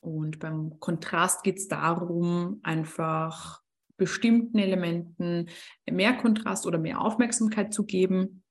Und 0.02 0.38
beim 0.40 0.80
Kontrast 0.80 1.44
geht 1.44 1.58
es 1.58 1.68
darum, 1.70 2.60
einfach 2.62 3.62
bestimmten 3.98 4.60
Elementen 4.60 5.48
mehr 5.90 6.14
Kontrast 6.18 6.68
oder 6.68 6.78
mehr 6.78 7.00
Aufmerksamkeit 7.00 7.74
zu 7.74 7.86
geben, 7.86 8.44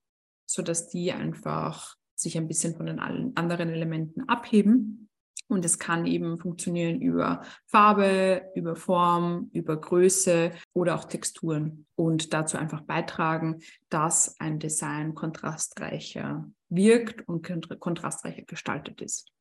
sodass 0.49 0.89
die 0.89 1.11
einfach 1.11 1.95
sich 2.15 2.37
ein 2.37 2.47
bisschen 2.47 2.75
von 2.75 2.87
den 2.87 2.99
anderen 2.99 3.69
Elementen 3.69 4.27
abheben. 4.27 5.09
Und 5.47 5.63
es 5.63 5.77
kann 5.77 6.07
eben 6.07 6.39
funktionieren 6.39 7.01
über 7.01 7.43
Farbe, 7.67 8.49
über 8.55 8.75
Form, 8.75 9.51
über 9.53 9.79
Größe 9.79 10.53
oder 10.73 10.95
auch 10.95 11.05
Texturen 11.05 11.85
und 11.93 12.33
dazu 12.33 12.57
einfach 12.57 12.81
beitragen, 12.81 13.59
dass 13.89 14.39
ein 14.39 14.57
Design 14.57 15.13
kontrastreicher 15.13 16.49
wirkt 16.75 17.27
und 17.27 17.47
kontrastreicher 17.79 18.43
gestaltet 18.43 19.01
ist. 19.01 19.31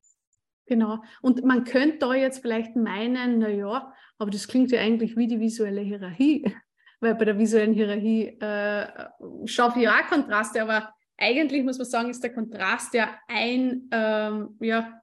Genau. 0.66 1.02
Und 1.20 1.44
man 1.44 1.64
könnte 1.64 1.98
da 1.98 2.14
jetzt 2.14 2.40
vielleicht 2.40 2.74
meinen, 2.74 3.38
naja, 3.38 3.92
aber 4.18 4.30
das 4.30 4.48
klingt 4.48 4.70
ja 4.70 4.80
eigentlich 4.80 5.16
wie 5.16 5.26
die 5.26 5.40
visuelle 5.40 5.82
Hierarchie, 5.82 6.44
weil 7.00 7.14
bei 7.14 7.24
der 7.24 7.38
visuellen 7.38 7.74
Hierarchie 7.74 8.38
äh, 8.40 8.86
schaffe 9.46 9.80
ich 9.80 9.88
auch 9.88 10.06
Kontraste, 10.08 10.62
aber 10.62 10.94
eigentlich 11.16 11.64
muss 11.64 11.78
man 11.78 11.86
sagen, 11.86 12.10
ist 12.10 12.22
der 12.22 12.32
Kontrast 12.32 12.94
ja 12.94 13.10
ein, 13.28 13.88
ähm, 13.92 14.56
ja, 14.60 15.00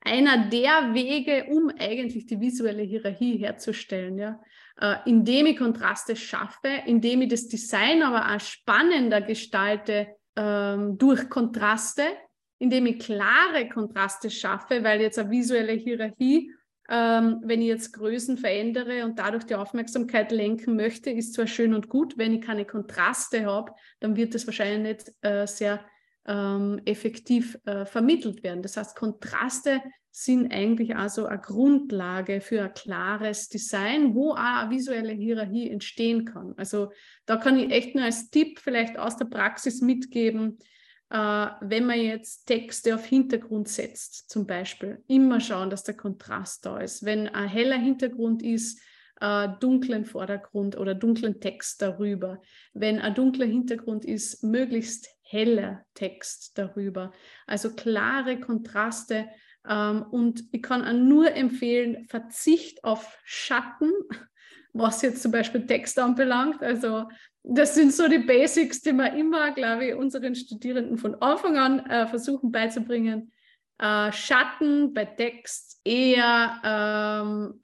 einer 0.00 0.48
der 0.48 0.94
Wege, 0.94 1.46
um 1.50 1.70
eigentlich 1.78 2.26
die 2.26 2.40
visuelle 2.40 2.82
Hierarchie 2.82 3.38
herzustellen, 3.38 4.18
ja. 4.18 4.40
Äh, 4.80 4.96
indem 5.04 5.46
ich 5.46 5.58
Kontraste 5.58 6.16
schaffe, 6.16 6.68
indem 6.86 7.22
ich 7.22 7.28
das 7.28 7.46
Design 7.46 8.02
aber 8.02 8.34
auch 8.34 8.40
spannender 8.40 9.20
gestalte 9.20 10.08
ähm, 10.36 10.98
durch 10.98 11.28
Kontraste, 11.28 12.04
indem 12.58 12.86
ich 12.86 13.00
klare 13.00 13.68
Kontraste 13.68 14.30
schaffe, 14.30 14.82
weil 14.84 15.00
jetzt 15.00 15.18
eine 15.18 15.30
visuelle 15.30 15.72
Hierarchie 15.72 16.50
ähm, 16.88 17.40
wenn 17.44 17.62
ich 17.62 17.68
jetzt 17.68 17.92
Größen 17.92 18.36
verändere 18.36 19.04
und 19.04 19.18
dadurch 19.18 19.44
die 19.44 19.54
Aufmerksamkeit 19.54 20.32
lenken 20.32 20.76
möchte, 20.76 21.10
ist 21.10 21.34
zwar 21.34 21.46
schön 21.46 21.74
und 21.74 21.88
gut, 21.88 22.18
wenn 22.18 22.34
ich 22.34 22.42
keine 22.42 22.64
Kontraste 22.64 23.46
habe, 23.46 23.72
dann 24.00 24.16
wird 24.16 24.34
das 24.34 24.46
wahrscheinlich 24.46 24.96
nicht 24.96 25.12
äh, 25.22 25.46
sehr 25.46 25.84
ähm, 26.26 26.80
effektiv 26.84 27.58
äh, 27.64 27.84
vermittelt 27.84 28.42
werden. 28.42 28.62
Das 28.62 28.76
heißt, 28.76 28.96
Kontraste 28.96 29.80
sind 30.10 30.52
eigentlich 30.52 30.94
also 30.94 31.24
eine 31.24 31.40
Grundlage 31.40 32.40
für 32.40 32.62
ein 32.62 32.74
klares 32.74 33.48
Design, 33.48 34.14
wo 34.14 34.32
auch 34.32 34.36
eine 34.36 34.70
visuelle 34.70 35.12
Hierarchie 35.12 35.70
entstehen 35.70 36.26
kann. 36.26 36.52
Also 36.58 36.92
da 37.24 37.36
kann 37.36 37.58
ich 37.58 37.70
echt 37.70 37.94
nur 37.94 38.04
als 38.04 38.28
Tipp 38.30 38.58
vielleicht 38.58 38.98
aus 38.98 39.16
der 39.16 39.24
Praxis 39.24 39.80
mitgeben, 39.80 40.58
äh, 41.08 41.16
wenn 41.60 41.86
man 41.86 41.98
jetzt 41.98 42.44
Texte 42.46 42.94
auf 42.94 43.06
Hintergrund 43.06 43.68
setzt, 43.68 44.30
zum 44.30 44.46
Beispiel, 44.46 45.02
immer 45.08 45.40
schauen, 45.40 45.70
dass 45.70 45.82
der 45.82 45.96
Kontrast 45.96 46.66
da 46.66 46.78
ist. 46.78 47.04
Wenn 47.04 47.28
ein 47.28 47.48
heller 47.48 47.78
Hintergrund 47.78 48.42
ist, 48.42 48.80
äh, 49.22 49.48
dunklen 49.60 50.04
Vordergrund 50.04 50.76
oder 50.76 50.94
dunklen 50.94 51.40
Text 51.40 51.80
darüber. 51.80 52.42
Wenn 52.74 52.98
ein 52.98 53.14
dunkler 53.14 53.46
Hintergrund 53.46 54.04
ist, 54.04 54.42
möglichst 54.42 55.08
heller 55.32 55.84
Text 55.94 56.58
darüber. 56.58 57.10
Also 57.46 57.74
klare 57.74 58.38
Kontraste. 58.38 59.28
Ähm, 59.68 60.02
und 60.10 60.44
ich 60.52 60.62
kann 60.62 60.84
auch 60.84 60.92
nur 60.92 61.34
empfehlen, 61.34 62.04
Verzicht 62.04 62.84
auf 62.84 63.18
Schatten, 63.24 63.90
was 64.74 65.02
jetzt 65.02 65.22
zum 65.22 65.32
Beispiel 65.32 65.66
Text 65.66 65.98
anbelangt. 65.98 66.62
Also 66.62 67.08
das 67.42 67.74
sind 67.74 67.92
so 67.92 68.08
die 68.08 68.18
Basics, 68.18 68.82
die 68.82 68.92
wir 68.92 69.14
immer, 69.14 69.52
glaube 69.52 69.86
ich, 69.86 69.94
unseren 69.94 70.34
Studierenden 70.34 70.98
von 70.98 71.14
Anfang 71.16 71.56
an 71.56 71.80
äh, 71.86 72.06
versuchen 72.06 72.52
beizubringen. 72.52 73.32
Äh, 73.78 74.12
Schatten 74.12 74.92
bei 74.92 75.06
Text 75.06 75.80
eher 75.84 76.60
ähm, 76.62 77.60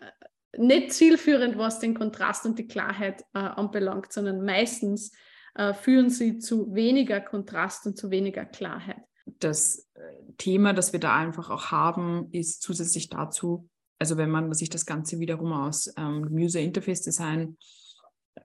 nicht 0.57 0.93
zielführend, 0.93 1.59
was 1.59 1.81
den 1.81 1.95
Kontrast 1.95 2.47
und 2.47 2.59
die 2.59 2.67
Klarheit 2.67 3.23
äh, 3.35 3.39
anbelangt, 3.39 4.13
sondern 4.13 4.45
meistens 4.45 5.13
äh, 5.59 5.75
führen 5.75 6.09
sie 6.09 6.39
zu 6.39 6.73
weniger 6.73 7.21
Kontrast 7.21 7.85
und 7.87 7.99
zu 7.99 8.11
weniger 8.11 8.45
Klarheit. 8.45 9.03
Das 9.41 9.89
äh, 9.95 10.01
Thema, 10.39 10.73
das 10.73 10.93
wir 10.93 11.01
da 11.01 11.17
einfach 11.17 11.51
auch 11.51 11.73
haben, 11.73 12.29
ist 12.31 12.63
zusätzlich 12.63 13.09
dazu, 13.11 13.69
also 13.99 14.17
wenn 14.17 14.31
man 14.31 14.55
sich 14.55 14.71
das 14.71 14.87
Ganze 14.87 15.19
wiederum 15.19 15.53
aus 15.53 15.93
ähm, 15.97 16.29
User 16.31 16.61
Interface 16.61 17.03
Design 17.03 17.59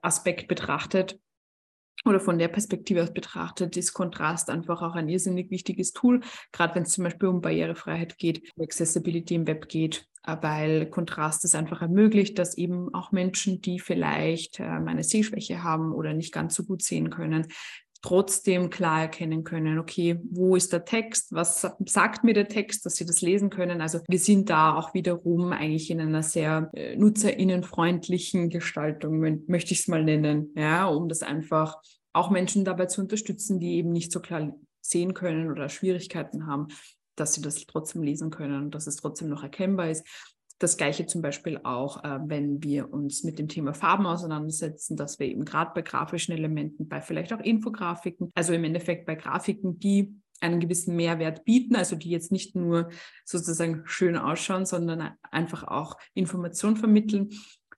Aspekt 0.02 0.48
betrachtet 0.48 1.16
oder 2.04 2.18
von 2.18 2.36
der 2.36 2.48
Perspektive 2.48 3.04
aus 3.04 3.14
betrachtet, 3.14 3.76
ist 3.76 3.94
Kontrast 3.94 4.50
einfach 4.50 4.82
auch 4.82 4.96
ein 4.96 5.08
irrsinnig 5.08 5.52
wichtiges 5.52 5.92
Tool, 5.92 6.20
gerade 6.50 6.74
wenn 6.74 6.82
es 6.82 6.90
zum 6.90 7.04
Beispiel 7.04 7.28
um 7.28 7.40
Barrierefreiheit 7.40 8.18
geht, 8.18 8.50
Accessibility 8.58 9.36
im 9.36 9.46
Web 9.46 9.68
geht 9.68 10.08
weil 10.26 10.86
Kontrast 10.86 11.44
es 11.44 11.54
einfach 11.54 11.82
ermöglicht, 11.82 12.38
dass 12.38 12.56
eben 12.56 12.92
auch 12.94 13.12
Menschen, 13.12 13.60
die 13.60 13.78
vielleicht 13.78 14.60
ähm, 14.60 14.88
eine 14.88 15.04
Sehschwäche 15.04 15.62
haben 15.62 15.92
oder 15.92 16.14
nicht 16.14 16.32
ganz 16.32 16.54
so 16.54 16.64
gut 16.64 16.82
sehen 16.82 17.10
können, 17.10 17.46
trotzdem 18.04 18.68
klar 18.68 19.02
erkennen 19.02 19.44
können, 19.44 19.78
okay, 19.78 20.20
wo 20.30 20.56
ist 20.56 20.74
der 20.74 20.84
Text, 20.84 21.32
was 21.32 21.66
sagt 21.86 22.22
mir 22.22 22.34
der 22.34 22.48
Text, 22.48 22.84
dass 22.84 22.96
sie 22.96 23.06
das 23.06 23.22
lesen 23.22 23.48
können. 23.48 23.80
Also 23.80 24.00
wir 24.06 24.18
sind 24.18 24.50
da 24.50 24.74
auch 24.74 24.92
wiederum 24.92 25.52
eigentlich 25.52 25.90
in 25.90 26.02
einer 26.02 26.22
sehr 26.22 26.70
äh, 26.74 26.96
nutzerinnenfreundlichen 26.96 28.50
Gestaltung, 28.50 29.20
möchte 29.46 29.72
ich 29.72 29.80
es 29.80 29.88
mal 29.88 30.04
nennen, 30.04 30.52
ja, 30.54 30.86
um 30.86 31.08
das 31.08 31.22
einfach 31.22 31.76
auch 32.12 32.30
Menschen 32.30 32.66
dabei 32.66 32.86
zu 32.86 33.00
unterstützen, 33.00 33.58
die 33.58 33.76
eben 33.76 33.90
nicht 33.90 34.12
so 34.12 34.20
klar 34.20 34.54
sehen 34.82 35.14
können 35.14 35.50
oder 35.50 35.70
Schwierigkeiten 35.70 36.46
haben, 36.46 36.68
dass 37.16 37.34
sie 37.34 37.42
das 37.42 37.66
trotzdem 37.66 38.02
lesen 38.02 38.30
können 38.30 38.64
und 38.64 38.74
dass 38.74 38.86
es 38.86 38.96
trotzdem 38.96 39.28
noch 39.28 39.42
erkennbar 39.42 39.90
ist. 39.90 40.06
Das 40.58 40.76
gleiche 40.76 41.06
zum 41.06 41.20
Beispiel 41.20 41.60
auch, 41.64 42.04
äh, 42.04 42.18
wenn 42.26 42.62
wir 42.62 42.92
uns 42.92 43.24
mit 43.24 43.38
dem 43.38 43.48
Thema 43.48 43.74
Farben 43.74 44.06
auseinandersetzen, 44.06 44.96
dass 44.96 45.18
wir 45.18 45.26
eben 45.26 45.44
gerade 45.44 45.72
bei 45.74 45.82
grafischen 45.82 46.32
Elementen, 46.32 46.88
bei 46.88 47.00
vielleicht 47.00 47.32
auch 47.32 47.40
Infografiken, 47.40 48.30
also 48.34 48.52
im 48.52 48.64
Endeffekt 48.64 49.06
bei 49.06 49.16
Grafiken, 49.16 49.78
die 49.78 50.14
einen 50.40 50.60
gewissen 50.60 50.94
Mehrwert 50.96 51.44
bieten, 51.44 51.74
also 51.74 51.96
die 51.96 52.10
jetzt 52.10 52.30
nicht 52.30 52.54
nur 52.54 52.90
sozusagen 53.24 53.82
schön 53.86 54.16
ausschauen, 54.16 54.66
sondern 54.66 55.16
einfach 55.30 55.64
auch 55.64 55.96
Information 56.12 56.76
vermitteln, 56.76 57.30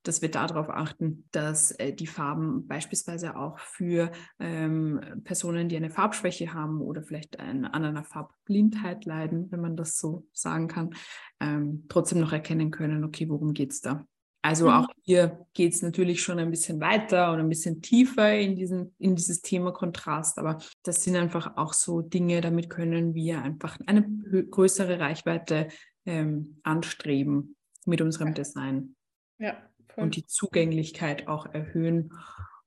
dass 0.06 0.22
wir 0.22 0.30
darauf 0.30 0.68
achten, 0.70 1.28
dass 1.32 1.72
äh, 1.72 1.92
die 1.92 2.06
Farben 2.06 2.66
beispielsweise 2.66 3.36
auch 3.36 3.58
für 3.58 4.10
ähm, 4.38 5.00
Personen, 5.24 5.68
die 5.68 5.76
eine 5.76 5.90
Farbschwäche 5.90 6.54
haben 6.54 6.80
oder 6.80 7.02
vielleicht 7.02 7.38
ein, 7.38 7.64
an 7.64 7.84
einer 7.84 8.04
Farbblindheit 8.04 9.04
leiden, 9.04 9.50
wenn 9.50 9.60
man 9.60 9.76
das 9.76 9.98
so 9.98 10.26
sagen 10.32 10.68
kann, 10.68 10.94
ähm, 11.40 11.84
trotzdem 11.88 12.20
noch 12.20 12.32
erkennen 12.32 12.70
können, 12.70 13.04
okay, 13.04 13.28
worum 13.28 13.52
geht 13.52 13.72
es 13.72 13.80
da? 13.80 14.06
Also 14.42 14.66
mhm. 14.66 14.72
auch 14.72 14.88
hier 15.02 15.44
geht 15.54 15.74
es 15.74 15.82
natürlich 15.82 16.22
schon 16.22 16.38
ein 16.38 16.52
bisschen 16.52 16.80
weiter 16.80 17.32
und 17.32 17.40
ein 17.40 17.48
bisschen 17.48 17.82
tiefer 17.82 18.32
in, 18.38 18.54
diesen, 18.54 18.94
in 18.98 19.16
dieses 19.16 19.42
Thema 19.42 19.72
Kontrast, 19.72 20.38
aber 20.38 20.58
das 20.84 21.02
sind 21.02 21.16
einfach 21.16 21.56
auch 21.56 21.72
so 21.72 22.00
Dinge, 22.00 22.40
damit 22.40 22.70
können 22.70 23.14
wir 23.14 23.42
einfach 23.42 23.76
eine 23.86 24.02
größere 24.04 25.00
Reichweite 25.00 25.66
ähm, 26.04 26.60
anstreben 26.62 27.56
mit 27.86 28.00
unserem 28.00 28.34
Design. 28.34 28.94
Ja, 29.38 29.56
und 29.96 30.16
die 30.16 30.26
Zugänglichkeit 30.26 31.28
auch 31.28 31.46
erhöhen 31.46 32.12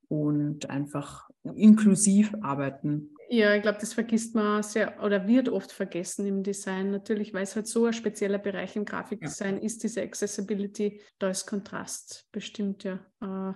und 0.08 0.68
einfach 0.68 1.30
inklusiv 1.42 2.34
arbeiten. 2.42 3.14
Ja, 3.28 3.54
ich 3.54 3.62
glaube, 3.62 3.78
das 3.80 3.92
vergisst 3.92 4.34
man 4.34 4.64
sehr 4.64 5.02
oder 5.02 5.28
wird 5.28 5.48
oft 5.48 5.70
vergessen 5.70 6.26
im 6.26 6.42
Design. 6.42 6.90
Natürlich, 6.90 7.32
weil 7.32 7.44
es 7.44 7.54
halt 7.54 7.68
so 7.68 7.86
ein 7.86 7.92
spezieller 7.92 8.38
Bereich 8.38 8.74
im 8.74 8.84
Grafikdesign 8.84 9.56
ja. 9.56 9.62
ist, 9.62 9.84
diese 9.84 10.02
Accessibility, 10.02 11.00
da 11.20 11.30
ist 11.30 11.46
Kontrast 11.46 12.28
bestimmt 12.32 12.82
ja 12.82 12.98
äh, 13.20 13.54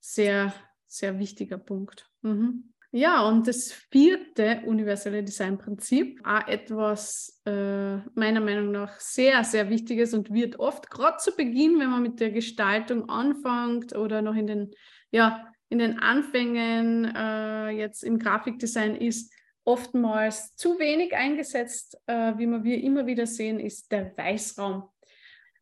sehr, 0.00 0.54
sehr 0.86 1.18
wichtiger 1.18 1.58
Punkt. 1.58 2.10
Mhm. 2.22 2.73
Ja, 2.96 3.26
und 3.26 3.48
das 3.48 3.72
vierte 3.72 4.62
universelle 4.66 5.24
Designprinzip, 5.24 6.20
auch 6.24 6.46
etwas 6.46 7.42
äh, 7.44 7.96
meiner 8.14 8.38
Meinung 8.38 8.70
nach 8.70 9.00
sehr, 9.00 9.42
sehr 9.42 9.68
wichtiges 9.68 10.14
und 10.14 10.32
wird 10.32 10.60
oft, 10.60 10.88
gerade 10.90 11.16
zu 11.16 11.34
Beginn, 11.34 11.80
wenn 11.80 11.90
man 11.90 12.04
mit 12.04 12.20
der 12.20 12.30
Gestaltung 12.30 13.08
anfängt 13.08 13.96
oder 13.96 14.22
noch 14.22 14.36
in 14.36 14.46
den, 14.46 14.70
ja, 15.10 15.44
in 15.70 15.80
den 15.80 15.98
Anfängen 15.98 17.12
äh, 17.16 17.70
jetzt 17.70 18.04
im 18.04 18.16
Grafikdesign 18.16 18.94
ist, 18.94 19.32
oftmals 19.64 20.54
zu 20.54 20.78
wenig 20.78 21.16
eingesetzt, 21.16 21.98
äh, 22.06 22.34
wie 22.38 22.46
wir 22.46 22.80
immer 22.80 23.06
wieder 23.06 23.26
sehen, 23.26 23.58
ist 23.58 23.90
der 23.90 24.16
Weißraum. 24.16 24.84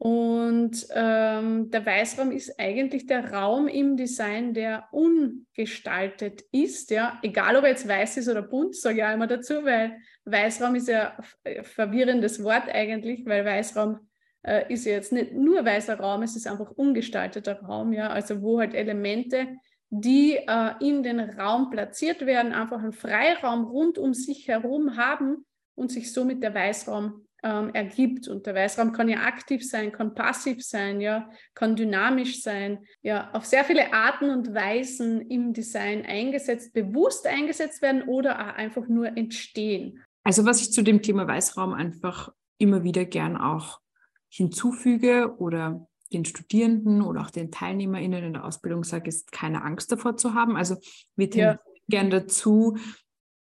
Und 0.04 0.84
ähm, 0.96 1.70
der 1.70 1.86
Weißraum 1.86 2.32
ist 2.32 2.58
eigentlich 2.58 3.06
der 3.06 3.32
Raum 3.32 3.68
im 3.68 3.96
Design, 3.96 4.52
der 4.52 4.88
ungestaltet 4.90 6.42
ist. 6.50 6.90
Ja? 6.90 7.20
Egal, 7.22 7.54
ob 7.54 7.62
er 7.62 7.70
jetzt 7.70 7.86
weiß 7.86 8.16
ist 8.16 8.28
oder 8.28 8.42
bunt, 8.42 8.74
sage 8.74 8.96
ich 8.96 9.04
auch 9.04 9.14
immer 9.14 9.28
dazu, 9.28 9.64
weil 9.64 9.96
Weißraum 10.24 10.74
ist 10.74 10.88
ja 10.88 11.16
ein 11.44 11.52
äh, 11.52 11.62
verwirrendes 11.62 12.42
Wort 12.42 12.68
eigentlich, 12.68 13.24
weil 13.26 13.44
Weißraum 13.44 14.00
äh, 14.42 14.72
ist 14.72 14.86
ja 14.86 14.92
jetzt 14.94 15.12
nicht 15.12 15.34
nur 15.34 15.64
weißer 15.64 16.00
Raum, 16.00 16.24
es 16.24 16.34
ist 16.34 16.48
einfach 16.48 16.72
ungestalteter 16.72 17.60
Raum, 17.60 17.92
ja? 17.92 18.10
also 18.10 18.42
wo 18.42 18.58
halt 18.58 18.74
Elemente, 18.74 19.56
die 19.88 20.34
äh, 20.34 20.70
in 20.80 21.04
den 21.04 21.20
Raum 21.20 21.70
platziert 21.70 22.26
werden, 22.26 22.52
einfach 22.52 22.82
einen 22.82 22.92
Freiraum 22.92 23.66
rund 23.66 23.98
um 23.98 24.14
sich 24.14 24.48
herum 24.48 24.96
haben 24.96 25.46
und 25.76 25.92
sich 25.92 26.12
somit 26.12 26.42
der 26.42 26.54
Weißraum 26.54 27.24
ähm, 27.42 27.70
ergibt. 27.74 28.28
Und 28.28 28.46
der 28.46 28.54
Weißraum 28.54 28.92
kann 28.92 29.08
ja 29.08 29.20
aktiv 29.20 29.68
sein, 29.68 29.92
kann 29.92 30.14
passiv 30.14 30.64
sein, 30.64 31.00
ja, 31.00 31.28
kann 31.54 31.76
dynamisch 31.76 32.42
sein, 32.42 32.86
ja, 33.02 33.30
auf 33.32 33.44
sehr 33.44 33.64
viele 33.64 33.92
Arten 33.92 34.30
und 34.30 34.54
Weisen 34.54 35.20
im 35.22 35.52
Design 35.52 36.04
eingesetzt, 36.06 36.72
bewusst 36.72 37.26
eingesetzt 37.26 37.82
werden 37.82 38.02
oder 38.02 38.40
auch 38.40 38.54
einfach 38.54 38.86
nur 38.88 39.16
entstehen. 39.16 40.02
Also 40.24 40.44
was 40.44 40.60
ich 40.60 40.72
zu 40.72 40.82
dem 40.82 41.02
Thema 41.02 41.26
Weißraum 41.26 41.72
einfach 41.72 42.32
immer 42.58 42.84
wieder 42.84 43.04
gern 43.04 43.36
auch 43.36 43.80
hinzufüge 44.28 45.34
oder 45.38 45.86
den 46.12 46.24
Studierenden 46.24 47.02
oder 47.02 47.22
auch 47.22 47.30
den 47.30 47.50
TeilnehmerInnen 47.50 48.24
in 48.24 48.32
der 48.34 48.44
Ausbildung 48.44 48.84
sage, 48.84 49.08
ist 49.08 49.32
keine 49.32 49.62
Angst 49.64 49.90
davor 49.90 50.16
zu 50.16 50.34
haben. 50.34 50.56
Also 50.56 50.76
wir 51.16 51.30
tendieren 51.30 51.58
ja. 51.64 51.72
gern 51.88 52.10
dazu, 52.10 52.76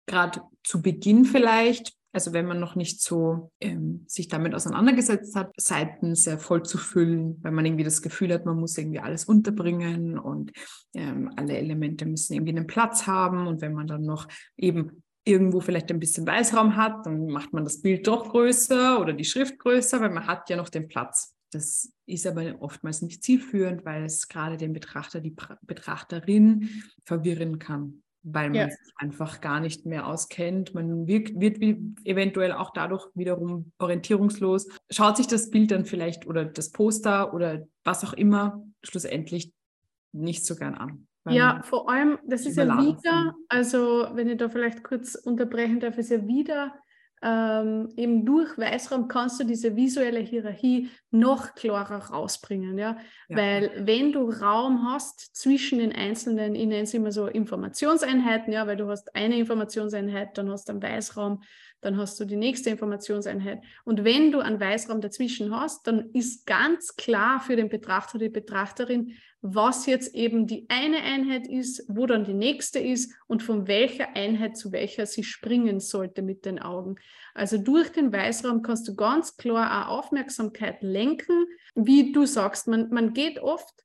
gerade 0.06 0.42
zu 0.64 0.80
Beginn 0.80 1.24
vielleicht 1.24 1.94
also 2.12 2.32
wenn 2.34 2.46
man 2.46 2.60
noch 2.60 2.74
nicht 2.74 3.00
so 3.00 3.50
ähm, 3.60 4.04
sich 4.06 4.28
damit 4.28 4.54
auseinandergesetzt 4.54 5.34
hat, 5.34 5.50
Seiten 5.56 6.14
sehr 6.14 6.38
voll 6.38 6.62
zu 6.62 6.76
füllen, 6.76 7.38
weil 7.42 7.52
man 7.52 7.64
irgendwie 7.64 7.84
das 7.84 8.02
Gefühl 8.02 8.32
hat, 8.34 8.44
man 8.44 8.58
muss 8.58 8.76
irgendwie 8.76 9.00
alles 9.00 9.24
unterbringen 9.24 10.18
und 10.18 10.52
ähm, 10.94 11.30
alle 11.36 11.56
Elemente 11.56 12.04
müssen 12.04 12.34
irgendwie 12.34 12.54
einen 12.54 12.66
Platz 12.66 13.06
haben. 13.06 13.46
Und 13.46 13.62
wenn 13.62 13.72
man 13.72 13.86
dann 13.86 14.02
noch 14.02 14.28
eben 14.58 15.02
irgendwo 15.24 15.60
vielleicht 15.60 15.90
ein 15.90 16.00
bisschen 16.00 16.26
Weißraum 16.26 16.76
hat, 16.76 17.06
dann 17.06 17.26
macht 17.28 17.52
man 17.54 17.64
das 17.64 17.80
Bild 17.80 18.06
doch 18.06 18.28
größer 18.28 19.00
oder 19.00 19.14
die 19.14 19.24
Schrift 19.24 19.58
größer, 19.58 20.00
weil 20.00 20.10
man 20.10 20.26
hat 20.26 20.50
ja 20.50 20.56
noch 20.56 20.68
den 20.68 20.88
Platz. 20.88 21.34
Das 21.50 21.92
ist 22.06 22.26
aber 22.26 22.60
oftmals 22.60 23.02
nicht 23.02 23.22
zielführend, 23.22 23.84
weil 23.84 24.04
es 24.04 24.28
gerade 24.28 24.56
den 24.56 24.72
Betrachter, 24.72 25.20
die 25.20 25.34
Betrachterin 25.62 26.82
verwirren 27.04 27.58
kann 27.58 28.02
weil 28.22 28.50
man 28.50 28.54
ja. 28.54 28.70
sich 28.70 28.92
einfach 28.96 29.40
gar 29.40 29.60
nicht 29.60 29.86
mehr 29.86 30.06
auskennt. 30.06 30.74
Man 30.74 31.06
wirkt, 31.06 31.40
wird 31.40 31.58
eventuell 32.04 32.52
auch 32.52 32.70
dadurch 32.72 33.06
wiederum 33.14 33.72
orientierungslos. 33.78 34.68
Schaut 34.90 35.16
sich 35.16 35.26
das 35.26 35.50
Bild 35.50 35.70
dann 35.70 35.84
vielleicht 35.84 36.26
oder 36.26 36.44
das 36.44 36.70
Poster 36.70 37.34
oder 37.34 37.66
was 37.84 38.04
auch 38.04 38.12
immer 38.12 38.64
schlussendlich 38.82 39.52
nicht 40.12 40.44
so 40.44 40.56
gern 40.56 40.74
an. 40.74 41.06
Ja, 41.28 41.62
vor 41.62 41.88
allem, 41.88 42.18
das 42.26 42.46
ist 42.46 42.56
ja 42.56 42.64
wieder, 42.78 43.34
also 43.48 44.08
wenn 44.14 44.28
ich 44.28 44.38
da 44.38 44.48
vielleicht 44.48 44.82
kurz 44.82 45.14
unterbrechen 45.14 45.78
darf, 45.78 45.96
ist 45.96 46.10
ja 46.10 46.26
wieder 46.26 46.74
ähm, 47.22 47.88
eben 47.96 48.26
durch 48.26 48.58
Weißraum 48.58 49.06
kannst 49.06 49.38
du 49.38 49.44
diese 49.44 49.76
visuelle 49.76 50.18
Hierarchie 50.18 50.90
noch 51.10 51.54
klarer 51.54 52.10
rausbringen. 52.10 52.76
Ja? 52.76 52.96
ja? 53.28 53.36
Weil 53.36 53.86
wenn 53.86 54.12
du 54.12 54.28
Raum 54.30 54.84
hast 54.90 55.36
zwischen 55.36 55.78
den 55.78 55.92
einzelnen, 55.92 56.54
ich 56.54 56.66
nenne 56.66 56.82
es 56.82 56.94
immer 56.94 57.12
so 57.12 57.26
Informationseinheiten, 57.26 58.52
ja, 58.52 58.66
weil 58.66 58.76
du 58.76 58.88
hast 58.88 59.14
eine 59.14 59.36
Informationseinheit, 59.38 60.36
dann 60.36 60.50
hast 60.50 60.68
du 60.68 60.72
einen 60.72 60.82
Weißraum, 60.82 61.42
dann 61.82 61.98
hast 61.98 62.18
du 62.18 62.24
die 62.24 62.36
nächste 62.36 62.70
Informationseinheit. 62.70 63.60
Und 63.84 64.04
wenn 64.04 64.32
du 64.32 64.38
einen 64.38 64.60
Weißraum 64.60 65.00
dazwischen 65.00 65.54
hast, 65.54 65.86
dann 65.86 66.10
ist 66.12 66.46
ganz 66.46 66.96
klar 66.96 67.40
für 67.40 67.56
den 67.56 67.68
Betrachter, 67.68 68.18
die 68.18 68.28
Betrachterin, 68.28 69.14
was 69.42 69.86
jetzt 69.86 70.14
eben 70.14 70.46
die 70.46 70.66
eine 70.68 70.98
Einheit 70.98 71.48
ist, 71.48 71.84
wo 71.88 72.06
dann 72.06 72.24
die 72.24 72.34
nächste 72.34 72.78
ist 72.78 73.12
und 73.26 73.42
von 73.42 73.66
welcher 73.66 74.16
Einheit 74.16 74.56
zu 74.56 74.70
welcher 74.70 75.04
sie 75.04 75.24
springen 75.24 75.80
sollte 75.80 76.22
mit 76.22 76.46
den 76.46 76.60
Augen. 76.60 76.94
Also 77.34 77.58
durch 77.58 77.90
den 77.90 78.12
Weißraum 78.12 78.62
kannst 78.62 78.86
du 78.86 78.94
ganz 78.94 79.36
klar 79.36 79.88
auch 79.88 79.98
Aufmerksamkeit 79.98 80.82
lenken. 80.82 81.46
Wie 81.74 82.12
du 82.12 82.24
sagst, 82.24 82.68
man, 82.68 82.90
man 82.90 83.12
geht 83.12 83.40
oft 83.40 83.82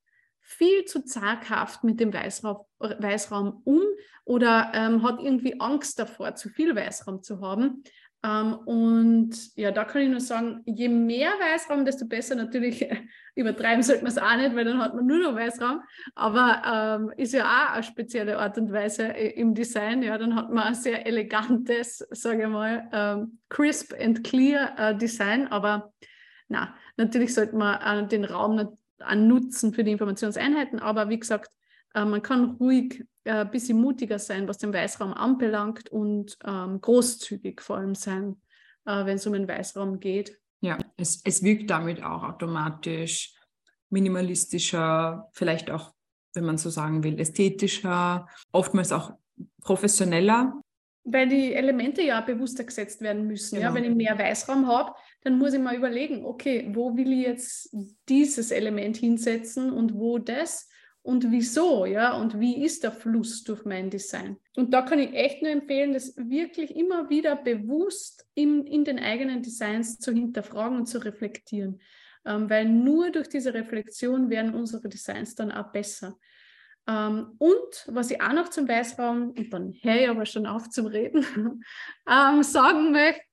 viel 0.47 0.85
zu 0.85 1.03
zaghaft 1.03 1.83
mit 1.83 1.99
dem 1.99 2.13
Weißraum, 2.13 2.59
Weißraum 2.79 3.61
um 3.65 3.81
oder 4.23 4.71
ähm, 4.73 5.03
hat 5.03 5.19
irgendwie 5.21 5.59
Angst 5.59 5.99
davor, 5.99 6.35
zu 6.35 6.47
viel 6.47 6.73
Weißraum 6.73 7.21
zu 7.21 7.41
haben. 7.41 7.83
Ähm, 8.23 8.53
und 8.65 9.55
ja, 9.57 9.71
da 9.71 9.83
kann 9.83 10.03
ich 10.03 10.09
nur 10.09 10.21
sagen, 10.21 10.61
je 10.65 10.87
mehr 10.87 11.31
Weißraum, 11.31 11.83
desto 11.83 12.07
besser. 12.07 12.35
Natürlich 12.35 12.87
übertreiben 13.35 13.83
sollte 13.83 14.03
man 14.03 14.11
es 14.11 14.17
auch 14.17 14.37
nicht, 14.37 14.55
weil 14.55 14.63
dann 14.63 14.79
hat 14.79 14.95
man 14.95 15.05
nur 15.05 15.17
noch 15.17 15.35
Weißraum. 15.35 15.81
Aber 16.15 16.61
ähm, 16.65 17.11
ist 17.17 17.33
ja 17.33 17.43
auch 17.43 17.73
eine 17.73 17.83
spezielle 17.83 18.39
Art 18.39 18.57
und 18.57 18.71
Weise 18.71 19.03
im 19.03 19.53
Design. 19.53 20.01
Ja, 20.01 20.17
dann 20.17 20.33
hat 20.33 20.49
man 20.49 20.63
ein 20.63 20.75
sehr 20.75 21.05
elegantes, 21.05 21.97
sage 22.11 22.43
ich 22.43 22.49
mal, 22.49 22.89
ähm, 22.93 23.39
crisp 23.49 23.93
and 23.99 24.23
clear 24.23 24.73
äh, 24.77 24.97
Design. 24.97 25.47
Aber 25.47 25.91
na, 26.47 26.73
natürlich 26.95 27.33
sollte 27.33 27.57
man 27.57 28.05
äh, 28.05 28.07
den 28.07 28.23
Raum 28.23 28.77
nutzen 29.15 29.73
für 29.73 29.83
die 29.83 29.91
Informationseinheiten. 29.91 30.79
Aber 30.79 31.09
wie 31.09 31.19
gesagt, 31.19 31.51
äh, 31.93 32.05
man 32.05 32.21
kann 32.21 32.57
ruhig 32.59 33.05
äh, 33.23 33.31
ein 33.31 33.51
bisschen 33.51 33.79
mutiger 33.79 34.19
sein, 34.19 34.47
was 34.47 34.57
den 34.57 34.73
Weißraum 34.73 35.13
anbelangt 35.13 35.89
und 35.89 36.37
ähm, 36.45 36.81
großzügig 36.81 37.61
vor 37.61 37.77
allem 37.77 37.95
sein, 37.95 38.41
äh, 38.85 39.05
wenn 39.05 39.17
es 39.17 39.27
um 39.27 39.33
den 39.33 39.47
Weißraum 39.47 39.99
geht. 39.99 40.39
Ja, 40.61 40.77
es, 40.97 41.21
es 41.23 41.43
wirkt 41.43 41.69
damit 41.69 42.03
auch 42.03 42.23
automatisch 42.23 43.35
minimalistischer, 43.89 45.29
vielleicht 45.33 45.69
auch, 45.69 45.93
wenn 46.33 46.45
man 46.45 46.57
so 46.57 46.69
sagen 46.69 47.03
will, 47.03 47.19
ästhetischer, 47.19 48.27
oftmals 48.51 48.91
auch 48.91 49.13
professioneller. 49.61 50.61
Weil 51.03 51.29
die 51.29 51.53
Elemente 51.53 52.01
ja 52.01 52.19
bewusster 52.21 52.63
gesetzt 52.63 53.01
werden 53.01 53.27
müssen. 53.27 53.55
Genau. 53.55 53.69
Ja? 53.69 53.75
Wenn 53.75 53.85
ich 53.85 53.95
mehr 53.95 54.17
Weißraum 54.17 54.67
habe, 54.67 54.93
dann 55.21 55.37
muss 55.37 55.53
ich 55.53 55.59
mal 55.59 55.75
überlegen, 55.75 56.25
okay, 56.25 56.69
wo 56.73 56.95
will 56.95 57.11
ich 57.11 57.25
jetzt 57.25 57.75
dieses 58.07 58.51
Element 58.51 58.97
hinsetzen 58.97 59.71
und 59.71 59.95
wo 59.95 60.19
das 60.19 60.69
und 61.07 61.31
wieso, 61.31 61.85
ja, 61.85 62.17
und 62.17 62.37
wie 62.39 62.63
ist 62.63 62.83
der 62.83 62.91
Fluss 62.91 63.45
durch 63.45 63.63
mein 63.63 63.89
Design. 63.89 64.35
Und 64.57 64.73
da 64.73 64.81
kann 64.81 64.99
ich 64.99 65.13
echt 65.13 65.41
nur 65.41 65.51
empfehlen, 65.51 65.93
das 65.93 66.17
wirklich 66.17 66.75
immer 66.75 67.09
wieder 67.09 67.37
bewusst 67.37 68.27
in, 68.33 68.67
in 68.67 68.83
den 68.83 68.99
eigenen 68.99 69.41
Designs 69.41 69.99
zu 69.99 70.11
hinterfragen 70.11 70.77
und 70.77 70.85
zu 70.85 70.97
reflektieren, 70.97 71.79
ähm, 72.25 72.49
weil 72.49 72.65
nur 72.65 73.09
durch 73.09 73.29
diese 73.29 73.53
Reflexion 73.53 74.29
werden 74.29 74.53
unsere 74.53 74.89
Designs 74.89 75.33
dann 75.33 75.49
auch 75.49 75.71
besser. 75.71 76.17
Ähm, 76.87 77.35
und 77.37 77.85
was 77.87 78.11
ich 78.11 78.21
auch 78.21 78.33
noch 78.33 78.49
zum 78.49 78.67
Weißraum, 78.67 79.31
und 79.31 79.53
dann 79.53 79.73
höre 79.81 80.01
ich 80.01 80.09
aber 80.09 80.25
schon 80.25 80.45
auf 80.45 80.69
zum 80.69 80.87
Reden, 80.87 81.25
ähm, 82.09 82.43
sagen 82.43 82.91
möchte, 82.91 83.26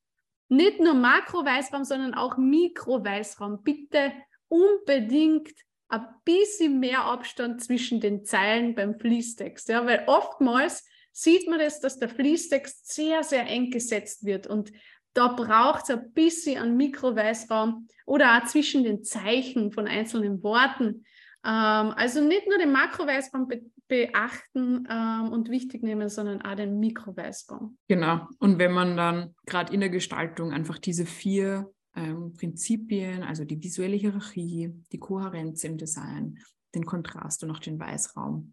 nicht 0.48 0.80
nur 0.80 0.94
Makro-Weißraum, 0.94 1.84
sondern 1.84 2.14
auch 2.14 2.36
Mikro-Weißraum. 2.36 3.62
Bitte 3.62 4.12
unbedingt 4.48 5.50
ein 5.88 6.06
bisschen 6.24 6.80
mehr 6.80 7.04
Abstand 7.04 7.62
zwischen 7.62 8.00
den 8.00 8.24
Zeilen 8.24 8.74
beim 8.74 8.98
Fließtext. 8.98 9.68
Ja? 9.68 9.86
Weil 9.86 10.04
oftmals 10.06 10.84
sieht 11.12 11.48
man 11.48 11.58
das, 11.58 11.80
dass 11.80 11.98
der 11.98 12.08
Fließtext 12.08 12.92
sehr, 12.92 13.22
sehr 13.22 13.46
eng 13.46 13.70
gesetzt 13.70 14.24
wird. 14.24 14.46
Und 14.46 14.72
da 15.14 15.28
braucht 15.28 15.84
es 15.84 15.90
ein 15.90 16.12
bisschen 16.12 16.60
an 16.60 16.76
Mikroweißraum 16.76 17.86
oder 18.04 18.36
auch 18.36 18.46
zwischen 18.46 18.82
den 18.82 19.04
Zeichen 19.04 19.70
von 19.72 19.86
einzelnen 19.86 20.42
Worten. 20.42 21.04
Ähm, 21.44 21.94
also 21.96 22.20
nicht 22.20 22.48
nur 22.48 22.58
den 22.58 22.72
Makroweißraum 22.72 23.48
beachten 23.88 24.86
ähm, 24.88 25.32
und 25.32 25.50
wichtig 25.50 25.82
nehmen, 25.82 26.08
sondern 26.08 26.42
auch 26.42 26.54
den 26.54 26.78
Mikroweißraum. 26.78 27.76
Genau. 27.88 28.26
Und 28.38 28.58
wenn 28.58 28.72
man 28.72 28.96
dann 28.96 29.34
gerade 29.46 29.72
in 29.72 29.80
der 29.80 29.90
Gestaltung 29.90 30.52
einfach 30.52 30.78
diese 30.78 31.06
vier 31.06 31.70
ähm, 31.94 32.32
Prinzipien, 32.34 33.22
also 33.22 33.44
die 33.44 33.62
visuelle 33.62 33.96
Hierarchie, 33.96 34.72
die 34.90 34.98
Kohärenz 34.98 35.64
im 35.64 35.76
Design, 35.76 36.38
den 36.74 36.86
Kontrast 36.86 37.44
und 37.44 37.50
auch 37.50 37.60
den 37.60 37.78
Weißraum 37.78 38.52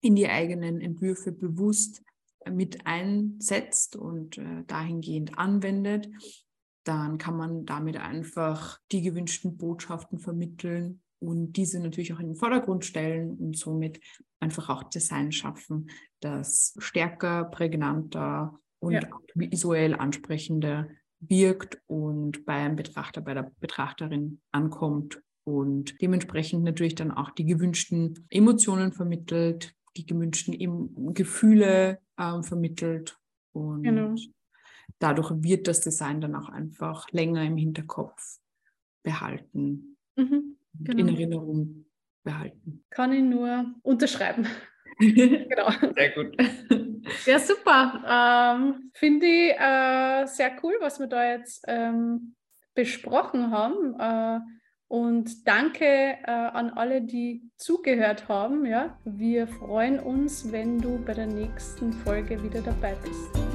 in 0.00 0.16
die 0.16 0.28
eigenen 0.28 0.80
Entwürfe 0.80 1.32
bewusst 1.32 2.02
äh, 2.40 2.50
mit 2.50 2.86
einsetzt 2.86 3.96
und 3.96 4.38
äh, 4.38 4.64
dahingehend 4.66 5.38
anwendet, 5.38 6.08
dann 6.84 7.18
kann 7.18 7.36
man 7.36 7.64
damit 7.64 7.96
einfach 7.96 8.78
die 8.90 9.02
gewünschten 9.02 9.56
Botschaften 9.56 10.18
vermitteln 10.18 11.00
und 11.22 11.52
diese 11.52 11.78
natürlich 11.78 12.12
auch 12.12 12.18
in 12.18 12.30
den 12.30 12.36
Vordergrund 12.36 12.84
stellen 12.84 13.36
und 13.38 13.56
somit 13.56 14.00
einfach 14.40 14.68
auch 14.68 14.82
Design 14.84 15.30
schaffen, 15.30 15.88
das 16.20 16.74
stärker, 16.78 17.44
prägnanter 17.44 18.58
und 18.80 18.94
ja. 18.94 19.08
visuell 19.34 19.94
ansprechender 19.94 20.88
wirkt 21.20 21.80
und 21.86 22.44
beim 22.44 22.74
Betrachter, 22.74 23.20
bei 23.20 23.34
der 23.34 23.52
Betrachterin 23.60 24.40
ankommt 24.50 25.22
und 25.44 26.00
dementsprechend 26.02 26.64
natürlich 26.64 26.96
dann 26.96 27.12
auch 27.12 27.30
die 27.30 27.46
gewünschten 27.46 28.26
Emotionen 28.28 28.92
vermittelt, 28.92 29.74
die 29.96 30.04
gewünschten 30.04 31.14
Gefühle 31.14 32.00
äh, 32.16 32.42
vermittelt 32.42 33.16
und 33.52 33.84
genau. 33.84 34.16
dadurch 34.98 35.30
wird 35.36 35.68
das 35.68 35.80
Design 35.80 36.20
dann 36.20 36.34
auch 36.34 36.48
einfach 36.48 37.08
länger 37.12 37.44
im 37.44 37.56
Hinterkopf 37.56 38.40
behalten. 39.04 39.96
Mhm 40.16 40.56
genau. 40.80 41.00
in 41.00 41.08
Erinnerung 41.08 41.84
behalten. 42.22 42.84
Kann 42.90 43.12
ich 43.12 43.22
nur 43.22 43.66
unterschreiben. 43.82 44.46
genau. 44.98 45.70
Sehr 45.94 46.10
gut. 46.10 46.36
Ja, 47.26 47.38
super. 47.38 48.02
Ähm, 48.08 48.90
Finde 48.94 49.26
ich 49.26 49.52
äh, 49.52 50.26
sehr 50.26 50.52
cool, 50.62 50.74
was 50.80 51.00
wir 51.00 51.06
da 51.06 51.24
jetzt 51.30 51.64
ähm, 51.66 52.34
besprochen 52.74 53.50
haben. 53.50 53.98
Äh, 53.98 54.40
und 54.88 55.48
danke 55.48 55.86
äh, 55.86 56.26
an 56.26 56.70
alle, 56.70 57.00
die 57.00 57.50
zugehört 57.56 58.28
haben. 58.28 58.66
Ja? 58.66 58.98
Wir 59.04 59.46
freuen 59.46 59.98
uns, 59.98 60.52
wenn 60.52 60.78
du 60.78 61.02
bei 61.02 61.14
der 61.14 61.26
nächsten 61.26 61.92
Folge 61.92 62.42
wieder 62.42 62.60
dabei 62.60 62.94
bist. 63.02 63.51